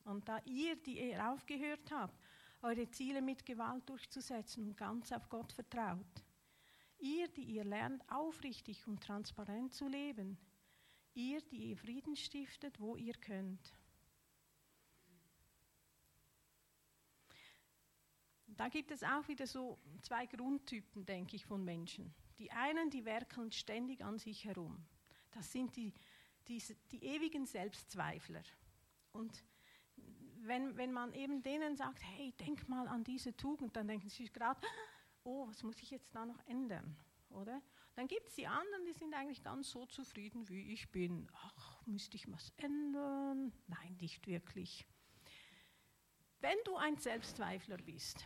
Und 0.03 0.27
da 0.27 0.39
ihr, 0.45 0.75
die 0.75 0.99
ihr 0.99 1.29
aufgehört 1.29 1.91
habt, 1.91 2.19
eure 2.61 2.89
Ziele 2.89 3.21
mit 3.21 3.45
Gewalt 3.45 3.87
durchzusetzen 3.89 4.67
und 4.67 4.77
ganz 4.77 5.11
auf 5.11 5.29
Gott 5.29 5.51
vertraut, 5.51 6.23
ihr, 6.99 7.27
die 7.27 7.43
ihr 7.43 7.63
lernt, 7.63 8.03
aufrichtig 8.09 8.87
und 8.87 9.01
transparent 9.01 9.73
zu 9.73 9.87
leben, 9.87 10.37
ihr, 11.13 11.41
die 11.41 11.69
ihr 11.69 11.77
Frieden 11.77 12.15
stiftet, 12.15 12.79
wo 12.79 12.95
ihr 12.95 13.13
könnt. 13.13 13.73
Da 18.57 18.69
gibt 18.69 18.91
es 18.91 19.03
auch 19.03 19.27
wieder 19.27 19.47
so 19.47 19.79
zwei 20.01 20.25
Grundtypen, 20.25 21.05
denke 21.05 21.35
ich, 21.35 21.45
von 21.45 21.63
Menschen. 21.63 22.13
Die 22.37 22.51
einen, 22.51 22.89
die 22.89 23.05
werkeln 23.05 23.51
ständig 23.51 24.03
an 24.03 24.17
sich 24.17 24.45
herum. 24.45 24.83
Das 25.31 25.51
sind 25.51 25.75
die, 25.75 25.93
die, 26.47 26.61
die 26.91 27.03
ewigen 27.03 27.45
Selbstzweifler. 27.45 28.43
Und 29.13 29.43
wenn, 30.41 30.75
wenn 30.77 30.91
man 30.91 31.13
eben 31.13 31.41
denen 31.43 31.75
sagt, 31.75 32.01
hey, 32.03 32.33
denk 32.39 32.67
mal 32.67 32.87
an 32.87 33.03
diese 33.03 33.35
Tugend, 33.35 33.75
dann 33.75 33.87
denken 33.87 34.09
sie 34.09 34.25
gerade, 34.25 34.59
oh, 35.23 35.47
was 35.47 35.63
muss 35.63 35.81
ich 35.81 35.91
jetzt 35.91 36.15
da 36.15 36.25
noch 36.25 36.39
ändern? 36.47 36.97
Oder? 37.29 37.61
Dann 37.95 38.07
gibt 38.07 38.27
es 38.27 38.35
die 38.35 38.47
anderen, 38.47 38.85
die 38.85 38.93
sind 38.93 39.13
eigentlich 39.13 39.43
ganz 39.43 39.69
so 39.69 39.85
zufrieden, 39.85 40.47
wie 40.49 40.73
ich 40.73 40.91
bin. 40.91 41.27
Ach, 41.33 41.85
müsste 41.85 42.17
ich 42.17 42.31
was 42.31 42.51
ändern? 42.57 43.53
Nein, 43.67 43.97
nicht 43.99 44.27
wirklich. 44.27 44.85
Wenn 46.39 46.57
du 46.65 46.75
ein 46.75 46.97
Selbstzweifler 46.97 47.77
bist, 47.77 48.25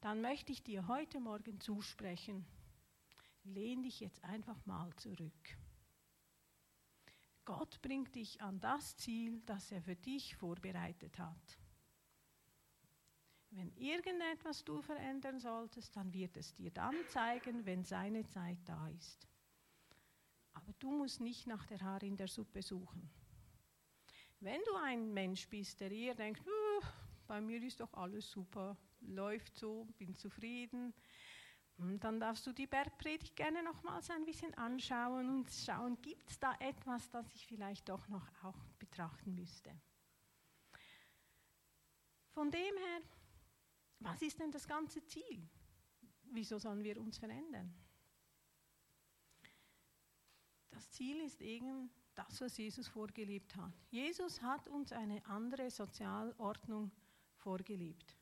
dann 0.00 0.20
möchte 0.20 0.52
ich 0.52 0.62
dir 0.62 0.86
heute 0.88 1.20
Morgen 1.20 1.60
zusprechen, 1.60 2.46
lehn 3.44 3.82
dich 3.82 4.00
jetzt 4.00 4.22
einfach 4.24 4.64
mal 4.66 4.94
zurück. 4.96 5.56
Gott 7.44 7.80
bringt 7.80 8.14
dich 8.14 8.40
an 8.42 8.60
das 8.60 8.96
Ziel, 8.96 9.40
das 9.46 9.72
er 9.72 9.80
für 9.80 9.96
dich 9.96 10.36
vorbereitet 10.36 11.18
hat. 11.18 11.58
Wenn 13.50 13.72
irgendetwas 13.76 14.62
du 14.64 14.82
verändern 14.82 15.40
solltest, 15.40 15.96
dann 15.96 16.12
wird 16.12 16.36
es 16.36 16.52
dir 16.52 16.70
dann 16.70 16.94
zeigen, 17.08 17.64
wenn 17.64 17.82
seine 17.82 18.26
Zeit 18.26 18.58
da 18.66 18.88
ist. 18.88 19.26
Aber 20.52 20.72
du 20.78 20.90
musst 20.90 21.20
nicht 21.20 21.46
nach 21.46 21.64
der 21.66 21.80
Haar 21.80 22.02
in 22.02 22.18
der 22.18 22.28
Suppe 22.28 22.60
suchen. 22.60 23.10
Wenn 24.40 24.60
du 24.66 24.76
ein 24.76 25.14
Mensch 25.14 25.48
bist, 25.48 25.80
der 25.80 25.90
eher 25.90 26.14
denkt, 26.14 26.42
bei 27.26 27.40
mir 27.40 27.62
ist 27.62 27.80
doch 27.80 27.92
alles 27.94 28.30
super, 28.30 28.76
läuft 29.00 29.56
so, 29.56 29.84
bin 29.98 30.14
zufrieden, 30.14 30.94
hm, 31.76 32.00
dann 32.00 32.18
darfst 32.20 32.46
du 32.46 32.52
die 32.52 32.66
Bergpredigt 32.66 33.36
gerne 33.36 33.62
nochmals 33.62 34.10
ein 34.10 34.24
bisschen 34.24 34.52
anschauen 34.54 35.28
und 35.28 35.50
schauen, 35.50 36.00
gibt 36.02 36.30
es 36.30 36.38
da 36.38 36.54
etwas, 36.58 37.08
das 37.10 37.32
ich 37.34 37.46
vielleicht 37.46 37.88
doch 37.88 38.08
noch 38.08 38.26
auch 38.42 38.58
betrachten 38.78 39.34
müsste. 39.34 39.70
Von 42.30 42.50
dem 42.50 42.76
her, 42.76 43.00
was 44.00 44.22
ist 44.22 44.38
denn 44.38 44.50
das 44.50 44.66
ganze 44.66 45.04
Ziel? 45.04 45.48
Wieso 46.30 46.58
sollen 46.58 46.82
wir 46.82 47.00
uns 47.00 47.18
verändern? 47.18 47.74
Das 50.70 50.90
Ziel 50.90 51.20
ist 51.22 51.40
eben 51.40 51.90
das, 52.14 52.40
was 52.40 52.56
Jesus 52.56 52.88
vorgelebt 52.88 53.54
hat. 53.56 53.72
Jesus 53.90 54.42
hat 54.42 54.68
uns 54.68 54.92
eine 54.92 55.24
andere 55.26 55.70
Sozialordnung 55.70 56.90
vorgelebt. 57.36 58.17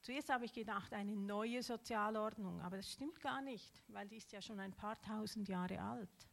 Zuerst 0.00 0.30
habe 0.30 0.46
ich 0.46 0.52
gedacht, 0.52 0.94
eine 0.94 1.14
neue 1.14 1.62
Sozialordnung, 1.62 2.60
aber 2.62 2.78
das 2.78 2.90
stimmt 2.90 3.20
gar 3.20 3.42
nicht, 3.42 3.82
weil 3.88 4.08
die 4.08 4.16
ist 4.16 4.32
ja 4.32 4.40
schon 4.40 4.58
ein 4.58 4.72
paar 4.72 5.00
tausend 5.00 5.48
Jahre 5.48 5.80
alt. 5.80 6.28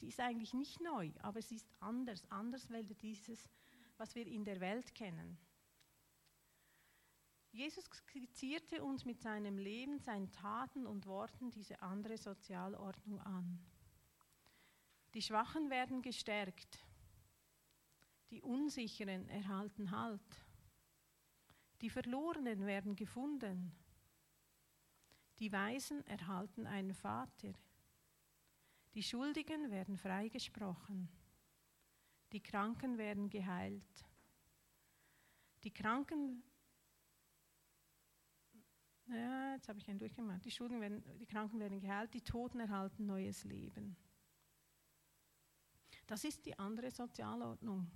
Die 0.00 0.08
ist 0.08 0.20
eigentlich 0.20 0.54
nicht 0.54 0.80
neu, 0.80 1.10
aber 1.22 1.42
sie 1.42 1.56
ist 1.56 1.68
anders, 1.80 2.24
anders 2.30 2.70
weil 2.70 2.84
dieses, 2.84 3.48
was 3.96 4.14
wir 4.14 4.26
in 4.26 4.44
der 4.44 4.60
Welt 4.60 4.94
kennen. 4.94 5.38
Jesus 7.50 7.84
skizzierte 7.84 8.82
uns 8.82 9.04
mit 9.04 9.20
seinem 9.20 9.58
Leben, 9.58 9.98
seinen 9.98 10.32
Taten 10.32 10.86
und 10.86 11.06
Worten 11.06 11.50
diese 11.50 11.82
andere 11.82 12.16
Sozialordnung 12.16 13.20
an. 13.20 13.60
Die 15.14 15.20
Schwachen 15.20 15.68
werden 15.68 16.00
gestärkt, 16.00 16.78
die 18.30 18.40
Unsicheren 18.40 19.28
erhalten 19.28 19.90
Halt. 19.90 20.22
Die 21.82 21.90
Verlorenen 21.90 22.64
werden 22.64 22.96
gefunden. 22.96 23.72
Die 25.40 25.52
Weisen 25.52 26.06
erhalten 26.06 26.66
einen 26.66 26.94
Vater. 26.94 27.52
Die 28.94 29.02
Schuldigen 29.02 29.70
werden 29.70 29.96
freigesprochen. 29.96 31.08
Die 32.32 32.40
Kranken 32.40 32.98
werden 32.98 33.28
geheilt. 33.28 34.06
Die 35.64 35.72
Kranken 35.72 36.44
ja, 39.08 39.54
jetzt 39.54 39.68
habe 39.68 39.78
ich 39.78 39.88
einen 39.88 39.98
durchgemacht. 39.98 40.44
Die, 40.44 40.50
Schuldigen 40.50 40.80
werden, 40.80 41.18
die 41.18 41.26
Kranken 41.26 41.58
werden 41.58 41.80
geheilt, 41.80 42.14
die 42.14 42.22
Toten 42.22 42.60
erhalten 42.60 43.04
neues 43.04 43.44
Leben. 43.44 43.96
Das 46.06 46.24
ist 46.24 46.46
die 46.46 46.58
andere 46.58 46.90
Sozialordnung. 46.90 47.90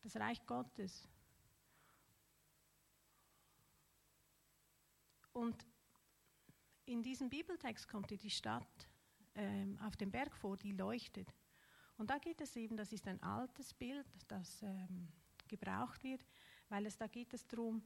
Das 0.00 0.16
Reich 0.16 0.44
Gottes. 0.46 1.08
Und 5.38 5.64
in 6.84 7.00
diesem 7.00 7.30
Bibeltext 7.30 7.86
kommt 7.86 8.10
die 8.10 8.28
Stadt 8.28 8.88
ähm, 9.36 9.78
auf 9.82 9.96
dem 9.96 10.10
Berg 10.10 10.36
vor, 10.36 10.56
die 10.56 10.72
leuchtet. 10.72 11.32
Und 11.96 12.10
da 12.10 12.18
geht 12.18 12.40
es 12.40 12.56
eben, 12.56 12.76
das 12.76 12.92
ist 12.92 13.06
ein 13.06 13.22
altes 13.22 13.72
Bild, 13.72 14.06
das 14.26 14.62
ähm, 14.62 15.06
gebraucht 15.46 16.02
wird, 16.02 16.24
weil 16.68 16.86
es 16.86 16.96
da 16.96 17.06
geht 17.06 17.32
es 17.34 17.46
darum, 17.46 17.84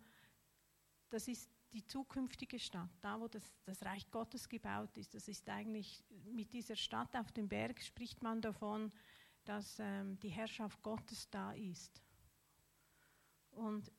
das 1.10 1.28
ist 1.28 1.50
die 1.74 1.84
zukünftige 1.84 2.58
Stadt, 2.58 2.90
da 3.02 3.20
wo 3.20 3.28
das, 3.28 3.44
das 3.66 3.84
Reich 3.84 4.10
Gottes 4.10 4.48
gebaut 4.48 4.96
ist. 4.96 5.14
Das 5.14 5.28
ist 5.28 5.46
eigentlich 5.50 6.02
mit 6.24 6.54
dieser 6.54 6.76
Stadt 6.76 7.14
auf 7.16 7.32
dem 7.32 7.48
Berg 7.48 7.82
spricht 7.82 8.22
man 8.22 8.40
davon, 8.40 8.90
dass 9.44 9.78
ähm, 9.78 10.18
die 10.20 10.30
Herrschaft 10.30 10.82
Gottes 10.82 11.28
da 11.28 11.52
ist. 11.52 12.00
Und 13.50 13.92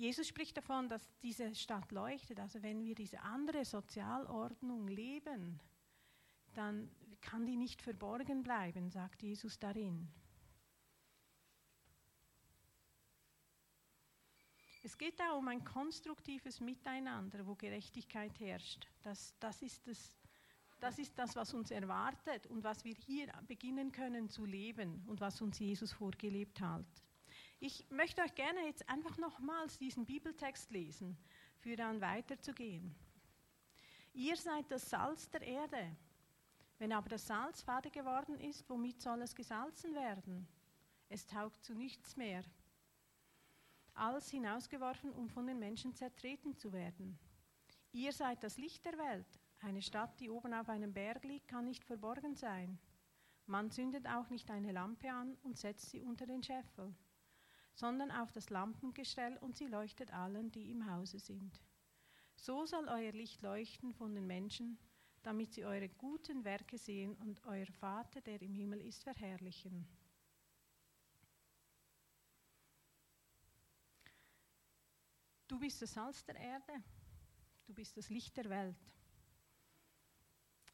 Jesus 0.00 0.26
spricht 0.26 0.56
davon, 0.56 0.88
dass 0.88 1.06
diese 1.20 1.54
Stadt 1.54 1.92
leuchtet. 1.92 2.40
Also 2.40 2.62
wenn 2.62 2.82
wir 2.82 2.94
diese 2.94 3.20
andere 3.20 3.66
Sozialordnung 3.66 4.88
leben, 4.88 5.60
dann 6.54 6.90
kann 7.20 7.44
die 7.44 7.56
nicht 7.56 7.82
verborgen 7.82 8.42
bleiben, 8.42 8.88
sagt 8.88 9.22
Jesus 9.22 9.58
darin. 9.58 10.08
Es 14.82 14.96
geht 14.96 15.20
da 15.20 15.32
um 15.32 15.46
ein 15.48 15.62
konstruktives 15.64 16.60
Miteinander, 16.60 17.46
wo 17.46 17.54
Gerechtigkeit 17.54 18.40
herrscht. 18.40 18.88
Das, 19.02 19.34
das, 19.38 19.60
ist 19.60 19.86
das, 19.86 20.16
das 20.80 20.98
ist 20.98 21.18
das, 21.18 21.36
was 21.36 21.52
uns 21.52 21.70
erwartet 21.70 22.46
und 22.46 22.64
was 22.64 22.86
wir 22.86 22.94
hier 22.94 23.30
beginnen 23.46 23.92
können 23.92 24.30
zu 24.30 24.46
leben 24.46 25.04
und 25.06 25.20
was 25.20 25.42
uns 25.42 25.58
Jesus 25.58 25.92
vorgelebt 25.92 26.58
hat. 26.62 26.86
Ich 27.62 27.86
möchte 27.90 28.22
euch 28.22 28.34
gerne 28.34 28.64
jetzt 28.64 28.88
einfach 28.88 29.18
nochmals 29.18 29.76
diesen 29.76 30.06
Bibeltext 30.06 30.70
lesen, 30.70 31.18
für 31.58 31.76
dann 31.76 32.00
weiterzugehen. 32.00 32.94
Ihr 34.14 34.34
seid 34.36 34.70
das 34.70 34.88
Salz 34.88 35.28
der 35.28 35.42
Erde. 35.42 35.94
Wenn 36.78 36.90
aber 36.92 37.10
das 37.10 37.26
Salz 37.26 37.60
fade 37.60 37.90
geworden 37.90 38.40
ist, 38.40 38.66
womit 38.70 39.02
soll 39.02 39.20
es 39.20 39.34
gesalzen 39.34 39.94
werden? 39.94 40.48
Es 41.10 41.26
taugt 41.26 41.62
zu 41.62 41.74
nichts 41.74 42.16
mehr, 42.16 42.42
als 43.92 44.30
hinausgeworfen, 44.30 45.12
um 45.12 45.28
von 45.28 45.46
den 45.46 45.58
Menschen 45.58 45.94
zertreten 45.94 46.56
zu 46.56 46.72
werden. 46.72 47.18
Ihr 47.92 48.12
seid 48.12 48.42
das 48.42 48.56
Licht 48.56 48.86
der 48.86 48.96
Welt. 48.96 49.38
Eine 49.60 49.82
Stadt, 49.82 50.18
die 50.18 50.30
oben 50.30 50.54
auf 50.54 50.70
einem 50.70 50.94
Berg 50.94 51.24
liegt, 51.24 51.48
kann 51.48 51.66
nicht 51.66 51.84
verborgen 51.84 52.34
sein. 52.36 52.78
Man 53.44 53.70
zündet 53.70 54.06
auch 54.06 54.30
nicht 54.30 54.50
eine 54.50 54.72
Lampe 54.72 55.12
an 55.12 55.36
und 55.42 55.58
setzt 55.58 55.90
sie 55.90 56.00
unter 56.00 56.24
den 56.24 56.42
Scheffel, 56.42 56.94
sondern 57.80 58.10
auf 58.10 58.30
das 58.30 58.50
Lampengestell 58.50 59.38
und 59.38 59.56
sie 59.56 59.66
leuchtet 59.66 60.12
allen, 60.12 60.52
die 60.52 60.70
im 60.70 60.90
Hause 60.90 61.18
sind. 61.18 61.62
So 62.36 62.66
soll 62.66 62.86
euer 62.88 63.12
Licht 63.12 63.40
leuchten 63.40 63.94
von 63.94 64.14
den 64.14 64.26
Menschen, 64.26 64.78
damit 65.22 65.54
sie 65.54 65.64
eure 65.64 65.88
guten 65.88 66.44
Werke 66.44 66.76
sehen 66.76 67.14
und 67.14 67.42
euer 67.46 67.66
Vater, 67.66 68.20
der 68.20 68.42
im 68.42 68.52
Himmel 68.52 68.82
ist, 68.82 69.02
verherrlichen. 69.02 69.88
Du 75.48 75.58
bist 75.58 75.80
das 75.80 75.94
Salz 75.94 76.22
der 76.26 76.36
Erde, 76.36 76.84
du 77.64 77.72
bist 77.72 77.96
das 77.96 78.10
Licht 78.10 78.36
der 78.36 78.50
Welt. 78.50 78.94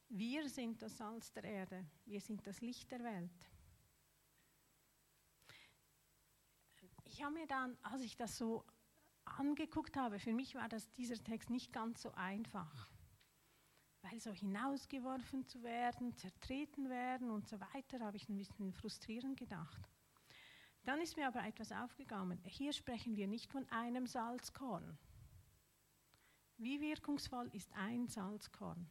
Wir 0.08 0.48
sind 0.48 0.82
das 0.82 0.96
Salz 0.96 1.32
der 1.32 1.44
Erde, 1.44 1.86
wir 2.04 2.20
sind 2.20 2.44
das 2.46 2.60
Licht 2.60 2.90
der 2.90 3.04
Welt. 3.04 3.55
Ich 7.16 7.22
habe 7.22 7.32
mir 7.32 7.46
dann, 7.46 7.78
als 7.80 8.02
ich 8.02 8.14
das 8.18 8.36
so 8.36 8.62
angeguckt 9.24 9.96
habe, 9.96 10.18
für 10.18 10.34
mich 10.34 10.54
war 10.54 10.68
das, 10.68 10.92
dieser 10.92 11.16
Text 11.16 11.48
nicht 11.48 11.72
ganz 11.72 12.02
so 12.02 12.12
einfach. 12.12 12.90
Weil 14.02 14.20
so 14.20 14.32
hinausgeworfen 14.32 15.46
zu 15.46 15.62
werden, 15.62 16.14
zertreten 16.14 16.90
werden 16.90 17.30
und 17.30 17.48
so 17.48 17.58
weiter, 17.58 18.00
habe 18.00 18.18
ich 18.18 18.28
ein 18.28 18.36
bisschen 18.36 18.70
frustrierend 18.70 19.38
gedacht. 19.38 19.80
Dann 20.84 21.00
ist 21.00 21.16
mir 21.16 21.26
aber 21.26 21.42
etwas 21.46 21.72
aufgegangen. 21.72 22.38
Hier 22.44 22.74
sprechen 22.74 23.16
wir 23.16 23.28
nicht 23.28 23.50
von 23.50 23.66
einem 23.70 24.06
Salzkorn. 24.06 24.98
Wie 26.58 26.82
wirkungsvoll 26.82 27.48
ist 27.54 27.72
ein 27.72 28.08
Salzkorn? 28.08 28.90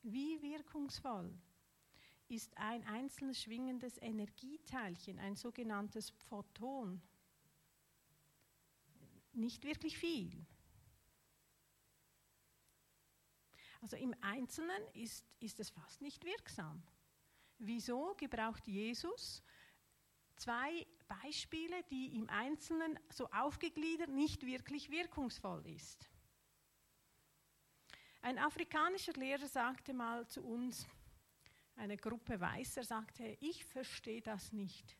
Wie 0.00 0.40
wirkungsvoll 0.40 1.38
ist 2.28 2.56
ein 2.56 2.84
einzelnes 2.86 3.42
schwingendes 3.42 3.96
Energieteilchen, 4.00 5.18
ein 5.18 5.36
sogenanntes 5.36 6.10
Photon? 6.10 7.00
Nicht 9.32 9.64
wirklich 9.64 9.96
viel. 9.98 10.46
Also 13.80 13.96
im 13.96 14.14
Einzelnen 14.20 14.82
ist, 14.94 15.24
ist 15.40 15.60
es 15.60 15.70
fast 15.70 16.00
nicht 16.00 16.24
wirksam. 16.24 16.82
Wieso 17.58 18.14
gebraucht 18.14 18.66
Jesus 18.66 19.42
zwei 20.36 20.86
Beispiele, 21.06 21.82
die 21.84 22.16
im 22.16 22.28
Einzelnen 22.28 22.98
so 23.10 23.28
aufgegliedert 23.30 24.10
nicht 24.10 24.44
wirklich 24.44 24.90
wirkungsvoll 24.90 25.66
ist? 25.66 26.08
Ein 28.20 28.38
afrikanischer 28.38 29.12
Lehrer 29.12 29.46
sagte 29.46 29.94
mal 29.94 30.26
zu 30.28 30.44
uns, 30.44 30.86
eine 31.78 31.96
Gruppe 31.96 32.40
Weißer 32.40 32.82
sagte, 32.82 33.36
ich 33.40 33.64
verstehe 33.64 34.20
das 34.20 34.52
nicht. 34.52 34.96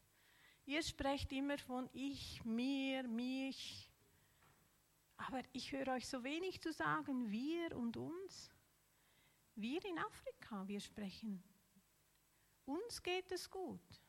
Ihr 0.64 0.82
sprecht 0.82 1.32
immer 1.32 1.58
von 1.58 1.88
ich, 1.92 2.44
mir, 2.44 3.02
mich, 3.08 3.90
aber 5.16 5.42
ich 5.52 5.72
höre 5.72 5.88
euch 5.88 6.06
so 6.06 6.22
wenig 6.22 6.60
zu 6.60 6.72
sagen, 6.72 7.30
wir 7.30 7.76
und 7.76 7.96
uns. 7.96 8.50
Wir 9.54 9.84
in 9.84 9.98
Afrika, 9.98 10.66
wir 10.68 10.80
sprechen, 10.80 11.42
uns 12.64 13.02
geht 13.02 13.32
es 13.32 13.50
gut. 13.50 14.00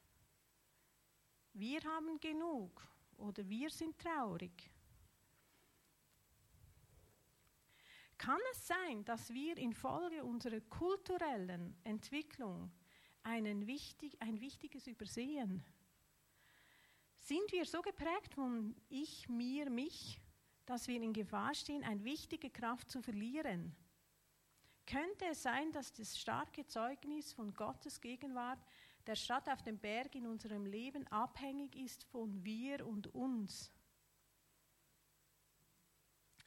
Wir 1.53 1.82
haben 1.84 2.19
genug 2.19 2.88
oder 3.17 3.47
wir 3.49 3.69
sind 3.71 3.97
traurig. 3.97 4.69
Kann 8.19 8.39
es 8.51 8.67
sein, 8.67 9.05
dass 9.05 9.34
wir 9.34 9.58
infolge 9.58 10.25
unserer 10.25 10.60
kulturellen 10.60 11.75
Entwicklung 11.86 12.69
wichtig, 13.65 14.21
ein 14.21 14.41
Wichtiges 14.41 14.88
übersehen? 14.88 15.63
Sind 17.15 17.49
wir 17.53 17.65
so 17.65 17.82
geprägt 17.82 18.36
von 18.36 18.75
ich, 18.89 19.29
mir, 19.29 19.69
mich, 19.69 20.19
dass 20.65 20.89
wir 20.89 21.01
in 21.01 21.13
Gefahr 21.13 21.55
stehen, 21.55 21.84
eine 21.84 22.03
wichtige 22.03 22.49
Kraft 22.49 22.91
zu 22.91 23.01
verlieren? 23.01 23.73
Könnte 24.86 25.27
es 25.32 25.43
sein, 25.43 25.71
dass 25.71 25.93
das 25.93 26.19
starke 26.19 26.67
Zeugnis 26.67 27.32
von 27.32 27.53
Gottes 27.53 28.01
Gegenwart 28.01 28.60
der 29.08 29.15
Stadt 29.15 29.47
auf 29.47 29.62
dem 29.62 29.79
Berg 29.79 30.13
in 30.15 30.27
unserem 30.27 30.65
Leben 30.65 31.08
abhängig 31.08 31.73
ist 31.77 32.03
von 32.03 32.43
wir 32.43 32.86
und 32.86 33.08
uns? 33.15 33.71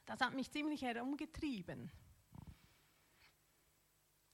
Das 0.05 0.19
hat 0.19 0.33
mich 0.33 0.51
ziemlich 0.51 0.81
herumgetrieben. 0.81 1.91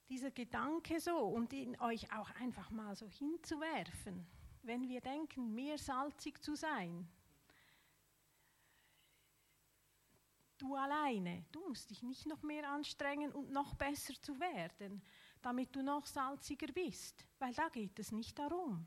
Dieser 0.09 0.31
Gedanke 0.31 0.99
so 0.99 1.17
und 1.17 1.53
ihn 1.53 1.79
euch 1.79 2.11
auch 2.11 2.31
einfach 2.31 2.71
mal 2.71 2.95
so 2.95 3.07
hinzuwerfen, 3.07 4.25
wenn 4.63 4.87
wir 4.87 5.01
denken, 5.01 5.53
mehr 5.53 5.77
salzig 5.77 6.41
zu 6.41 6.55
sein. 6.55 7.07
Du 10.57 10.75
alleine, 10.75 11.45
du 11.51 11.65
musst 11.69 11.89
dich 11.89 12.03
nicht 12.03 12.25
noch 12.25 12.41
mehr 12.41 12.69
anstrengen 12.69 13.31
und 13.31 13.51
noch 13.51 13.75
besser 13.75 14.13
zu 14.21 14.39
werden, 14.39 15.01
damit 15.41 15.73
du 15.73 15.81
noch 15.81 16.05
salziger 16.05 16.67
bist, 16.73 17.25
weil 17.37 17.53
da 17.53 17.69
geht 17.69 17.97
es 17.97 18.11
nicht 18.11 18.37
darum. 18.37 18.85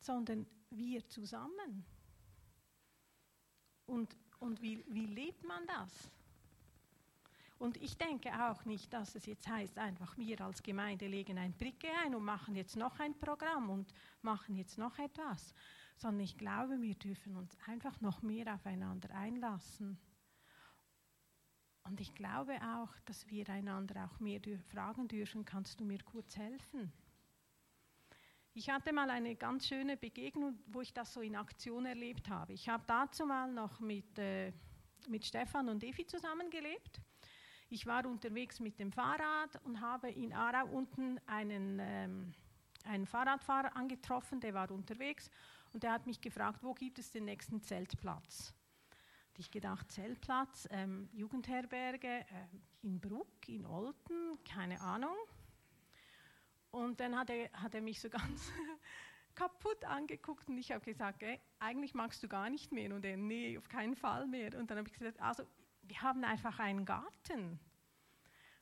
Sondern 0.00 0.46
wir 0.68 1.08
zusammen. 1.08 1.86
Und, 3.86 4.16
und 4.40 4.60
wie, 4.62 4.84
wie 4.88 5.06
lebt 5.06 5.44
man 5.44 5.66
das? 5.66 6.10
Und 7.58 7.78
ich 7.78 7.96
denke 7.96 8.30
auch 8.48 8.64
nicht, 8.66 8.92
dass 8.92 9.14
es 9.14 9.24
jetzt 9.24 9.48
heißt, 9.48 9.78
einfach 9.78 10.16
wir 10.18 10.40
als 10.42 10.62
Gemeinde 10.62 11.06
legen 11.06 11.38
ein 11.38 11.54
Bricke 11.54 11.88
ein 12.04 12.14
und 12.14 12.24
machen 12.24 12.54
jetzt 12.54 12.76
noch 12.76 13.00
ein 13.00 13.18
Programm 13.18 13.70
und 13.70 13.92
machen 14.20 14.56
jetzt 14.56 14.76
noch 14.76 14.98
etwas, 14.98 15.54
sondern 15.96 16.20
ich 16.24 16.36
glaube, 16.36 16.82
wir 16.82 16.94
dürfen 16.94 17.34
uns 17.36 17.56
einfach 17.66 17.98
noch 18.02 18.20
mehr 18.20 18.52
aufeinander 18.52 19.10
einlassen. 19.14 19.98
Und 21.84 22.00
ich 22.00 22.14
glaube 22.14 22.58
auch, 22.62 22.92
dass 23.06 23.26
wir 23.28 23.48
einander 23.48 24.04
auch 24.04 24.20
mehr 24.20 24.40
fragen 24.68 25.08
dürfen, 25.08 25.44
kannst 25.44 25.80
du 25.80 25.84
mir 25.84 26.02
kurz 26.02 26.36
helfen? 26.36 26.92
Ich 28.58 28.70
hatte 28.70 28.90
mal 28.90 29.10
eine 29.10 29.36
ganz 29.36 29.66
schöne 29.68 29.98
Begegnung, 29.98 30.58
wo 30.68 30.80
ich 30.80 30.94
das 30.94 31.12
so 31.12 31.20
in 31.20 31.36
Aktion 31.36 31.84
erlebt 31.84 32.30
habe. 32.30 32.54
Ich 32.54 32.70
habe 32.70 32.82
dazu 32.86 33.26
mal 33.26 33.52
noch 33.52 33.80
mit, 33.80 34.18
äh, 34.18 34.50
mit 35.08 35.26
Stefan 35.26 35.68
und 35.68 35.84
Evi 35.84 36.06
zusammengelebt. 36.06 37.02
Ich 37.68 37.84
war 37.84 38.06
unterwegs 38.06 38.58
mit 38.58 38.78
dem 38.78 38.92
Fahrrad 38.92 39.62
und 39.64 39.82
habe 39.82 40.08
in 40.08 40.32
Aarau 40.32 40.68
unten 40.68 41.20
einen, 41.26 41.78
ähm, 41.82 42.32
einen 42.86 43.04
Fahrradfahrer 43.04 43.76
angetroffen, 43.76 44.40
der 44.40 44.54
war 44.54 44.70
unterwegs 44.70 45.30
und 45.74 45.82
der 45.82 45.92
hat 45.92 46.06
mich 46.06 46.22
gefragt, 46.22 46.62
wo 46.62 46.72
gibt 46.72 46.98
es 46.98 47.10
den 47.10 47.26
nächsten 47.26 47.60
Zeltplatz? 47.60 48.54
Und 49.28 49.38
ich 49.38 49.50
gedacht, 49.50 49.92
Zeltplatz, 49.92 50.66
ähm, 50.70 51.10
Jugendherberge 51.12 52.08
äh, 52.08 52.24
in 52.80 53.00
Bruck, 53.00 53.50
in 53.50 53.66
Olten, 53.66 54.42
keine 54.44 54.80
Ahnung. 54.80 55.18
Und 56.76 57.00
dann 57.00 57.18
hat 57.18 57.30
er, 57.30 57.50
hat 57.54 57.74
er 57.74 57.80
mich 57.80 58.02
so 58.02 58.10
ganz 58.10 58.52
kaputt 59.34 59.82
angeguckt 59.86 60.46
und 60.50 60.58
ich 60.58 60.72
habe 60.72 60.84
gesagt, 60.84 61.22
ey, 61.22 61.40
eigentlich 61.58 61.94
magst 61.94 62.22
du 62.22 62.28
gar 62.28 62.50
nicht 62.50 62.70
mehr. 62.70 62.94
Und 62.94 63.02
er, 63.02 63.16
nee, 63.16 63.56
auf 63.56 63.70
keinen 63.70 63.96
Fall 63.96 64.26
mehr. 64.26 64.54
Und 64.58 64.70
dann 64.70 64.76
habe 64.76 64.88
ich 64.88 64.92
gesagt, 64.92 65.18
also 65.18 65.44
wir 65.84 66.02
haben 66.02 66.22
einfach 66.22 66.58
einen 66.58 66.84
Garten. 66.84 67.58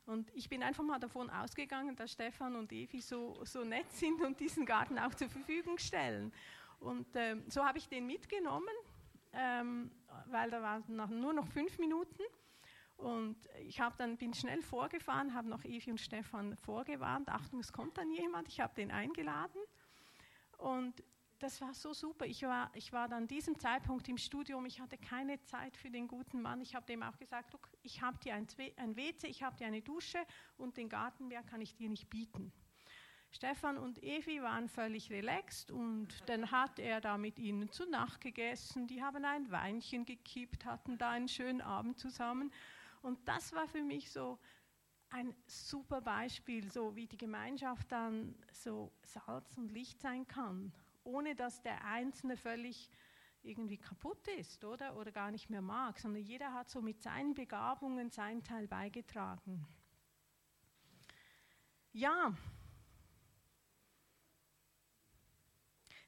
Und 0.05 0.33
ich 0.33 0.47
bin 0.47 0.63
einfach 0.63 0.83
mal 0.83 0.97
davon 0.97 1.29
ausgegangen, 1.29 1.97
dass 1.97 2.13
Stefan 2.13 2.55
und 2.55 2.71
Evi 2.71 3.01
so, 3.01 3.43
so 3.43 3.65
nett 3.65 3.91
sind 3.91 4.21
und 4.21 4.39
diesen 4.39 4.65
Garten 4.65 4.97
auch 4.97 5.13
zur 5.13 5.27
Verfügung 5.27 5.77
stellen. 5.77 6.31
Und 6.79 7.07
ähm, 7.15 7.43
so 7.49 7.65
habe 7.65 7.79
ich 7.79 7.89
den 7.89 8.07
mitgenommen, 8.07 8.75
ähm, 9.33 9.91
weil 10.27 10.49
da 10.51 10.61
waren 10.61 10.85
nur 11.19 11.33
noch 11.33 11.47
fünf 11.47 11.77
Minuten. 11.79 12.23
Und 12.97 13.37
ich 13.59 13.81
dann, 13.97 14.17
bin 14.17 14.33
schnell 14.33 14.61
vorgefahren, 14.61 15.33
habe 15.33 15.49
noch 15.49 15.63
Evi 15.65 15.91
und 15.91 15.99
Stefan 15.99 16.55
vorgewarnt, 16.57 17.29
Achtung, 17.29 17.59
es 17.59 17.73
kommt 17.73 17.97
dann 17.97 18.11
jemand, 18.11 18.47
ich 18.47 18.61
habe 18.61 18.73
den 18.75 18.91
eingeladen. 18.91 19.59
Und 20.57 21.03
das 21.39 21.59
war 21.59 21.73
so 21.73 21.93
super. 21.93 22.25
Ich 22.25 22.43
war, 22.43 22.71
ich 22.73 22.93
war 22.93 23.07
dann 23.07 23.27
diesem 23.27 23.59
Zeitpunkt 23.59 24.07
im 24.07 24.17
Studium, 24.17 24.65
ich 24.65 24.79
hatte 24.79 24.97
keine 24.97 25.41
Zeit 25.43 25.75
für 25.75 25.91
den 25.91 26.07
guten 26.07 26.41
Mann. 26.41 26.61
Ich 26.61 26.75
habe 26.75 26.85
dem 26.85 27.03
auch 27.03 27.17
gesagt, 27.17 27.51
look, 27.51 27.69
ich 27.83 28.01
habe 28.01 28.17
dir 28.19 28.35
ein, 28.35 28.47
ein 28.77 28.95
WC, 28.95 29.27
ich 29.27 29.43
habe 29.43 29.57
dir 29.57 29.67
eine 29.67 29.81
Dusche 29.81 30.19
und 30.57 30.77
den 30.77 30.89
Garten 30.89 31.27
mehr 31.27 31.43
kann 31.43 31.61
ich 31.61 31.75
dir 31.75 31.89
nicht 31.89 32.09
bieten. 32.09 32.53
Stefan 33.31 33.77
und 33.77 34.01
Evi 34.01 34.41
waren 34.41 34.69
völlig 34.69 35.11
relaxed 35.11 35.69
und 35.69 36.07
dann 36.27 36.51
hat 36.51 36.79
er 36.79 37.01
da 37.01 37.17
mit 37.17 37.37
ihnen 37.37 37.69
zu 37.69 37.85
Nacht 37.89 38.21
gegessen. 38.21 38.87
Die 38.87 39.03
haben 39.03 39.25
ein 39.25 39.51
Weinchen 39.51 40.05
gekippt, 40.05 40.63
hatten 40.63 40.97
da 40.97 41.09
einen 41.09 41.27
schönen 41.27 41.59
Abend 41.59 41.99
zusammen. 41.99 42.53
Und 43.05 43.27
das 43.27 43.53
war 43.53 43.67
für 43.67 43.83
mich 43.83 44.11
so 44.11 44.39
ein 45.09 45.35
super 45.45 46.01
Beispiel, 46.01 46.71
so 46.71 46.95
wie 46.95 47.05
die 47.05 47.19
Gemeinschaft 47.19 47.91
dann 47.91 48.33
so 48.51 48.91
Salz 49.03 49.55
und 49.59 49.71
Licht 49.71 50.01
sein 50.01 50.25
kann, 50.25 50.73
ohne 51.03 51.35
dass 51.35 51.61
der 51.61 51.85
Einzelne 51.85 52.35
völlig 52.35 52.89
irgendwie 53.43 53.77
kaputt 53.77 54.27
ist, 54.39 54.65
oder? 54.65 54.97
Oder 54.97 55.11
gar 55.11 55.29
nicht 55.29 55.51
mehr 55.51 55.61
mag, 55.61 55.99
sondern 55.99 56.23
jeder 56.23 56.51
hat 56.51 56.67
so 56.67 56.81
mit 56.81 56.99
seinen 57.03 57.35
Begabungen 57.35 58.09
seinen 58.09 58.43
Teil 58.43 58.67
beigetragen. 58.67 59.67
Ja, 61.93 62.33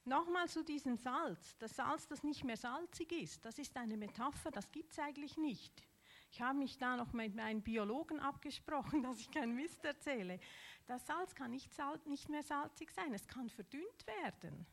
Nochmal 0.04 0.48
zu 0.48 0.64
diesem 0.64 0.96
Salz. 0.96 1.58
Das 1.60 1.76
Salz, 1.76 2.08
das 2.08 2.24
nicht 2.24 2.44
mehr 2.46 2.56
salzig 2.56 3.12
ist, 3.12 3.44
das 3.44 3.60
ist 3.60 3.76
eine 3.76 3.98
Metapher, 3.98 4.50
das 4.50 4.72
gibt 4.72 4.94
es 4.94 5.00
eigentlich 5.00 5.36
nicht. 5.36 5.84
Ich 6.30 6.42
habe 6.42 6.58
mich 6.58 6.78
da 6.78 6.98
noch 6.98 7.14
mit 7.14 7.36
meinen 7.36 7.62
Biologen 7.62 8.20
abgesprochen, 8.20 9.04
dass 9.04 9.20
ich 9.20 9.32
keinen 9.32 9.56
Mist 9.56 9.84
erzähle. 9.84 10.40
Das 10.86 11.06
Salz 11.06 11.34
kann 11.36 11.52
nicht, 11.52 11.74
sal 11.74 12.00
nicht 12.06 12.30
mehr 12.30 12.44
salzig 12.44 12.92
sein, 12.92 13.14
es 13.14 13.28
kann 13.28 13.50
verdünnt 13.50 14.08
werden. 14.08 14.66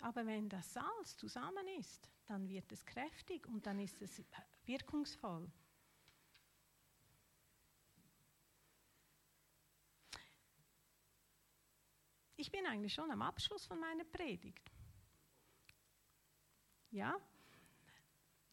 Aber 0.00 0.26
wenn 0.26 0.48
das 0.48 0.72
Salz 0.72 1.16
zusammen 1.16 1.66
ist, 1.78 2.10
dann 2.26 2.48
wird 2.48 2.70
es 2.72 2.84
kräftig 2.84 3.46
und 3.46 3.66
dann 3.66 3.78
ist 3.78 4.02
es 4.02 4.22
wirkungsvoll. 4.64 5.50
Ich 12.36 12.50
bin 12.50 12.66
eigentlich 12.66 12.92
schon 12.92 13.10
am 13.12 13.22
Abschluss 13.22 13.66
von 13.66 13.78
meiner 13.78 14.02
Predigt. 14.02 14.72
Ja? 16.90 17.16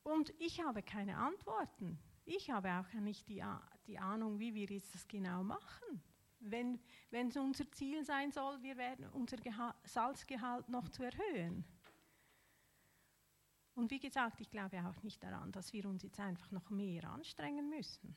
Und 0.09 0.33
ich 0.39 0.59
habe 0.61 0.81
keine 0.81 1.17
Antworten. 1.17 1.99
Ich 2.25 2.49
habe 2.49 2.71
auch 2.71 2.93
nicht 2.99 3.29
die, 3.29 3.43
die 3.85 3.99
Ahnung, 3.99 4.39
wie 4.39 4.55
wir 4.55 4.65
jetzt 4.65 4.93
das 4.95 5.07
genau 5.07 5.43
machen. 5.43 6.01
Wenn, 6.39 6.79
es 7.11 7.37
unser 7.37 7.69
Ziel 7.71 8.03
sein 8.03 8.31
soll, 8.31 8.59
wir 8.63 8.75
werden 8.77 9.07
unser 9.09 9.37
Geha 9.37 9.75
Salzgehalt 9.83 10.67
noch 10.67 10.89
zu 10.89 11.03
erhöhen. 11.03 11.63
Und 13.75 13.91
wie 13.91 13.99
gesagt, 13.99 14.41
ich 14.41 14.49
glaube 14.49 14.83
auch 14.83 15.03
nicht 15.03 15.23
daran, 15.23 15.51
dass 15.51 15.73
wir 15.73 15.85
uns 15.85 16.01
jetzt 16.01 16.19
einfach 16.19 16.49
noch 16.49 16.71
mehr 16.71 17.03
anstrengen 17.03 17.69
müssen. 17.69 18.15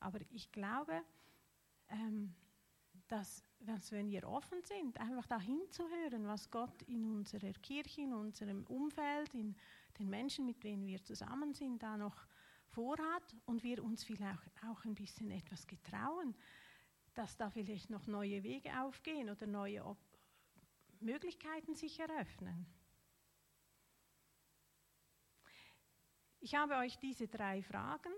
Aber 0.00 0.20
ich 0.30 0.50
glaube, 0.52 1.02
ähm, 1.88 2.34
dass, 3.08 3.42
dass 3.60 3.92
wenn 3.92 4.10
wir 4.10 4.26
offen 4.28 4.62
sind, 4.62 4.98
einfach 5.00 5.26
dahin 5.26 5.60
zu 5.70 5.86
hören, 5.88 6.26
was 6.26 6.50
Gott 6.50 6.82
in 6.82 7.04
unserer 7.04 7.52
Kirche, 7.52 8.02
in 8.02 8.14
unserem 8.14 8.64
Umfeld, 8.64 9.34
in 9.34 9.54
den 9.98 10.08
Menschen, 10.08 10.46
mit 10.46 10.62
denen 10.64 10.86
wir 10.86 11.02
zusammen 11.02 11.54
sind, 11.54 11.82
da 11.82 11.96
noch 11.96 12.26
vorhat 12.68 13.36
und 13.46 13.62
wir 13.62 13.82
uns 13.82 14.04
vielleicht 14.04 14.64
auch 14.64 14.84
ein 14.84 14.94
bisschen 14.94 15.30
etwas 15.30 15.66
getrauen, 15.66 16.36
dass 17.14 17.36
da 17.36 17.50
vielleicht 17.50 17.90
noch 17.90 18.06
neue 18.06 18.42
Wege 18.42 18.80
aufgehen 18.80 19.30
oder 19.30 19.46
neue 19.46 19.84
Op 19.84 19.98
Möglichkeiten 21.00 21.74
sich 21.74 22.00
eröffnen. 22.00 22.66
Ich 26.40 26.54
habe 26.54 26.76
euch 26.76 26.98
diese 26.98 27.28
drei 27.28 27.62
Fragen 27.62 28.12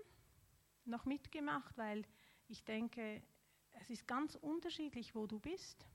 noch 0.85 1.05
mitgemacht, 1.05 1.77
weil 1.77 2.05
ich 2.47 2.63
denke, 2.63 3.23
es 3.71 3.89
ist 3.89 4.07
ganz 4.07 4.35
unterschiedlich, 4.35 5.15
wo 5.15 5.27
du 5.27 5.39
bist. 5.39 5.85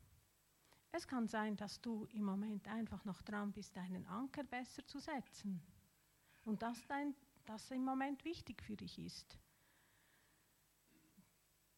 Es 0.93 1.07
kann 1.07 1.29
sein, 1.29 1.57
dass 1.57 1.81
du 1.81 2.07
im 2.07 2.25
Moment 2.25 2.67
einfach 2.69 3.05
noch 3.05 3.23
dran 3.23 3.53
bist, 3.53 3.77
deinen 3.77 4.07
Anker 4.07 4.45
besser 4.45 4.87
zu 4.87 4.99
setzen. 4.99 5.61
Und 6.47 6.63
dass 6.63 6.87
dein, 6.87 7.15
das 7.45 7.71
im 7.71 7.85
Moment 7.85 8.25
wichtig 8.25 8.63
für 8.63 8.77
dich 8.77 8.99
ist. 8.99 9.39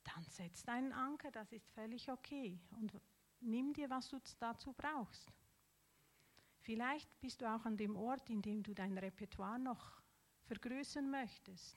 Dann 0.04 0.22
setz 0.22 0.62
deinen 0.62 0.92
Anker, 0.92 1.33
das 1.33 1.50
ist 1.52 1.68
völlig 1.70 2.09
okay. 2.09 2.61
Und 2.70 2.92
nimm 3.40 3.72
dir, 3.72 3.90
was 3.90 4.09
du 4.09 4.20
dazu 4.38 4.72
brauchst. 4.72 5.33
Vielleicht 6.61 7.20
bist 7.20 7.40
du 7.40 7.52
auch 7.52 7.64
an 7.64 7.76
dem 7.76 7.96
Ort, 7.96 8.31
in 8.31 8.40
dem 8.40 8.62
du 8.62 8.72
dein 8.72 8.96
Repertoire 8.96 9.59
noch 9.59 10.00
vergrößern 10.44 11.11
möchtest. 11.11 11.76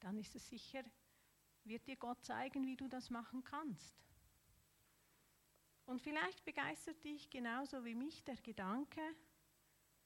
Dann 0.00 0.16
ist 0.16 0.34
es 0.34 0.48
sicher 0.48 0.82
wird 1.64 1.86
dir 1.86 1.96
Gott 1.96 2.24
zeigen, 2.24 2.66
wie 2.66 2.76
du 2.76 2.88
das 2.88 3.10
machen 3.10 3.44
kannst. 3.44 3.94
Und 5.84 6.00
vielleicht 6.00 6.44
begeistert 6.44 7.02
dich 7.04 7.28
genauso 7.30 7.84
wie 7.84 7.94
mich 7.94 8.24
der 8.24 8.36
Gedanke, 8.36 9.00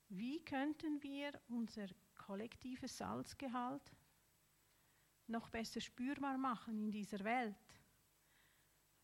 wie 0.09 0.45
könnten 0.45 1.03
wir 1.03 1.33
unser 1.49 1.87
kollektives 2.15 2.97
Salzgehalt 2.97 3.93
noch 5.27 5.51
besser 5.51 5.81
spürbar 5.81 6.39
machen 6.39 6.79
in 6.79 6.91
dieser 6.91 7.23
Welt? 7.25 7.57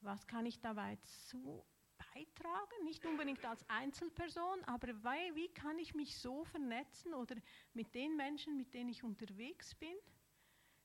Was 0.00 0.26
kann 0.26 0.46
ich 0.46 0.60
dabei 0.60 0.96
zu 1.02 1.64
beitragen? 1.96 2.84
Nicht 2.84 3.04
unbedingt 3.06 3.44
als 3.44 3.68
Einzelperson, 3.68 4.64
aber 4.64 4.88
wie 5.34 5.48
kann 5.48 5.78
ich 5.78 5.94
mich 5.94 6.16
so 6.16 6.44
vernetzen 6.44 7.14
oder 7.14 7.36
mit 7.72 7.94
den 7.94 8.16
Menschen, 8.16 8.56
mit 8.56 8.74
denen 8.74 8.90
ich 8.90 9.04
unterwegs 9.04 9.74
bin? 9.74 9.96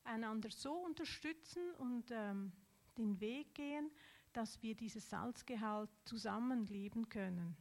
einander 0.08 0.50
so 0.50 0.74
unterstützen 0.74 1.74
und 1.76 2.12
ähm, 2.12 2.52
den 2.98 3.20
Weg 3.20 3.54
gehen, 3.54 3.92
dass 4.34 4.62
wir 4.62 4.76
dieses 4.76 5.10
Salzgehalt 5.10 5.90
zusammenleben 6.06 7.10
können. 7.10 7.56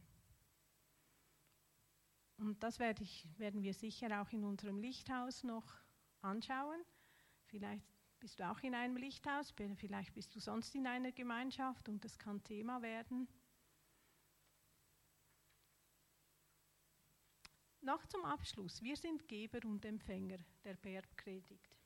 Und 2.37 2.61
das 2.61 2.79
werde 2.79 3.03
ich, 3.03 3.27
werden 3.37 3.63
wir 3.63 3.73
sicher 3.73 4.21
auch 4.21 4.31
in 4.31 4.43
unserem 4.43 4.79
Lichthaus 4.79 5.43
noch 5.43 5.73
anschauen. 6.21 6.83
Vielleicht 7.45 7.85
bist 8.19 8.39
du 8.39 8.49
auch 8.49 8.59
in 8.59 8.75
einem 8.75 8.97
Lichthaus, 8.97 9.53
vielleicht 9.75 10.13
bist 10.13 10.35
du 10.35 10.39
sonst 10.39 10.75
in 10.75 10.87
einer 10.87 11.11
Gemeinschaft 11.11 11.87
und 11.89 12.03
das 12.03 12.17
kann 12.17 12.43
Thema 12.43 12.81
werden. 12.81 13.27
Noch 17.81 18.05
zum 18.07 18.25
Abschluss. 18.25 18.81
Wir 18.81 18.97
sind 18.97 19.27
Geber 19.27 19.65
und 19.65 19.85
Empfänger 19.85 20.37
der 20.63 20.75
Bergpredigt. 20.75 21.77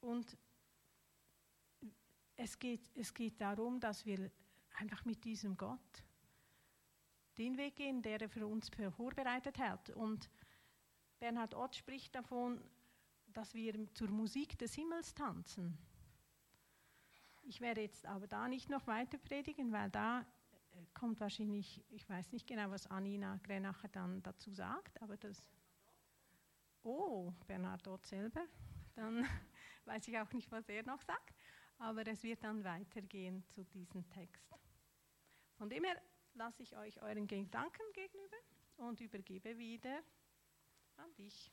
Und 0.00 0.36
es 2.36 2.58
geht, 2.58 2.90
es 2.94 3.12
geht 3.12 3.40
darum, 3.40 3.80
dass 3.80 4.06
wir 4.06 4.30
einfach 4.74 5.04
mit 5.04 5.24
diesem 5.24 5.56
Gott 5.56 6.04
den 7.42 7.56
Weg 7.56 7.76
gehen, 7.76 8.02
der 8.02 8.20
er 8.20 8.28
für 8.28 8.46
uns 8.46 8.70
vorbereitet 8.96 9.58
hat. 9.58 9.90
Und 9.90 10.30
Bernhard 11.18 11.54
Ott 11.54 11.74
spricht 11.74 12.14
davon, 12.14 12.62
dass 13.32 13.54
wir 13.54 13.92
zur 13.94 14.10
Musik 14.10 14.56
des 14.58 14.74
Himmels 14.74 15.14
tanzen. 15.14 15.76
Ich 17.42 17.60
werde 17.60 17.80
jetzt 17.80 18.06
aber 18.06 18.28
da 18.28 18.46
nicht 18.46 18.70
noch 18.70 18.86
weiter 18.86 19.18
predigen, 19.18 19.72
weil 19.72 19.90
da 19.90 20.20
äh, 20.20 20.24
kommt 20.94 21.18
wahrscheinlich, 21.18 21.84
ich 21.90 22.08
weiß 22.08 22.30
nicht 22.30 22.46
genau, 22.46 22.70
was 22.70 22.86
Anina 22.86 23.40
Grenacher 23.42 23.88
dann 23.88 24.22
dazu 24.22 24.52
sagt, 24.52 25.02
aber 25.02 25.16
das. 25.16 25.50
Oh, 26.84 27.32
Bernhard 27.46 27.86
Ott 27.88 28.06
selber. 28.06 28.44
Dann 28.94 29.26
weiß 29.86 30.06
ich 30.06 30.18
auch 30.18 30.32
nicht, 30.32 30.50
was 30.52 30.68
er 30.68 30.84
noch 30.84 31.02
sagt, 31.02 31.34
aber 31.78 32.06
es 32.06 32.22
wird 32.22 32.44
dann 32.44 32.62
weitergehen 32.62 33.44
zu 33.48 33.64
diesem 33.64 34.08
Text. 34.10 34.54
Von 35.56 35.68
dem 35.68 35.84
her 35.84 36.00
lasse 36.34 36.62
ich 36.62 36.76
euch 36.76 37.00
euren 37.02 37.26
Gedanken 37.26 37.92
gegenüber 37.92 38.36
und 38.76 39.00
übergebe 39.00 39.56
wieder 39.58 40.02
an 40.96 41.14
dich. 41.14 41.52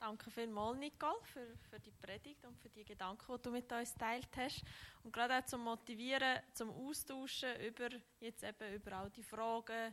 Danke 0.00 0.30
vielmals, 0.30 0.78
Nicole, 0.78 1.22
für, 1.24 1.54
für 1.68 1.78
die 1.78 1.90
Predigt 1.90 2.42
und 2.46 2.58
für 2.58 2.70
die 2.70 2.84
Gedanken, 2.84 3.36
die 3.36 3.42
du 3.42 3.50
mit 3.50 3.70
uns 3.70 3.94
teilt 3.94 4.34
hast. 4.34 4.64
Und 5.04 5.12
gerade 5.12 5.36
auch 5.36 5.44
zum 5.44 5.62
Motivieren, 5.62 6.40
zum 6.54 6.70
Austauschen 6.70 7.60
über, 7.60 7.90
jetzt 8.18 8.42
eben 8.42 8.74
über 8.74 8.92
all 8.92 9.10
die 9.10 9.22
Fragen. 9.22 9.92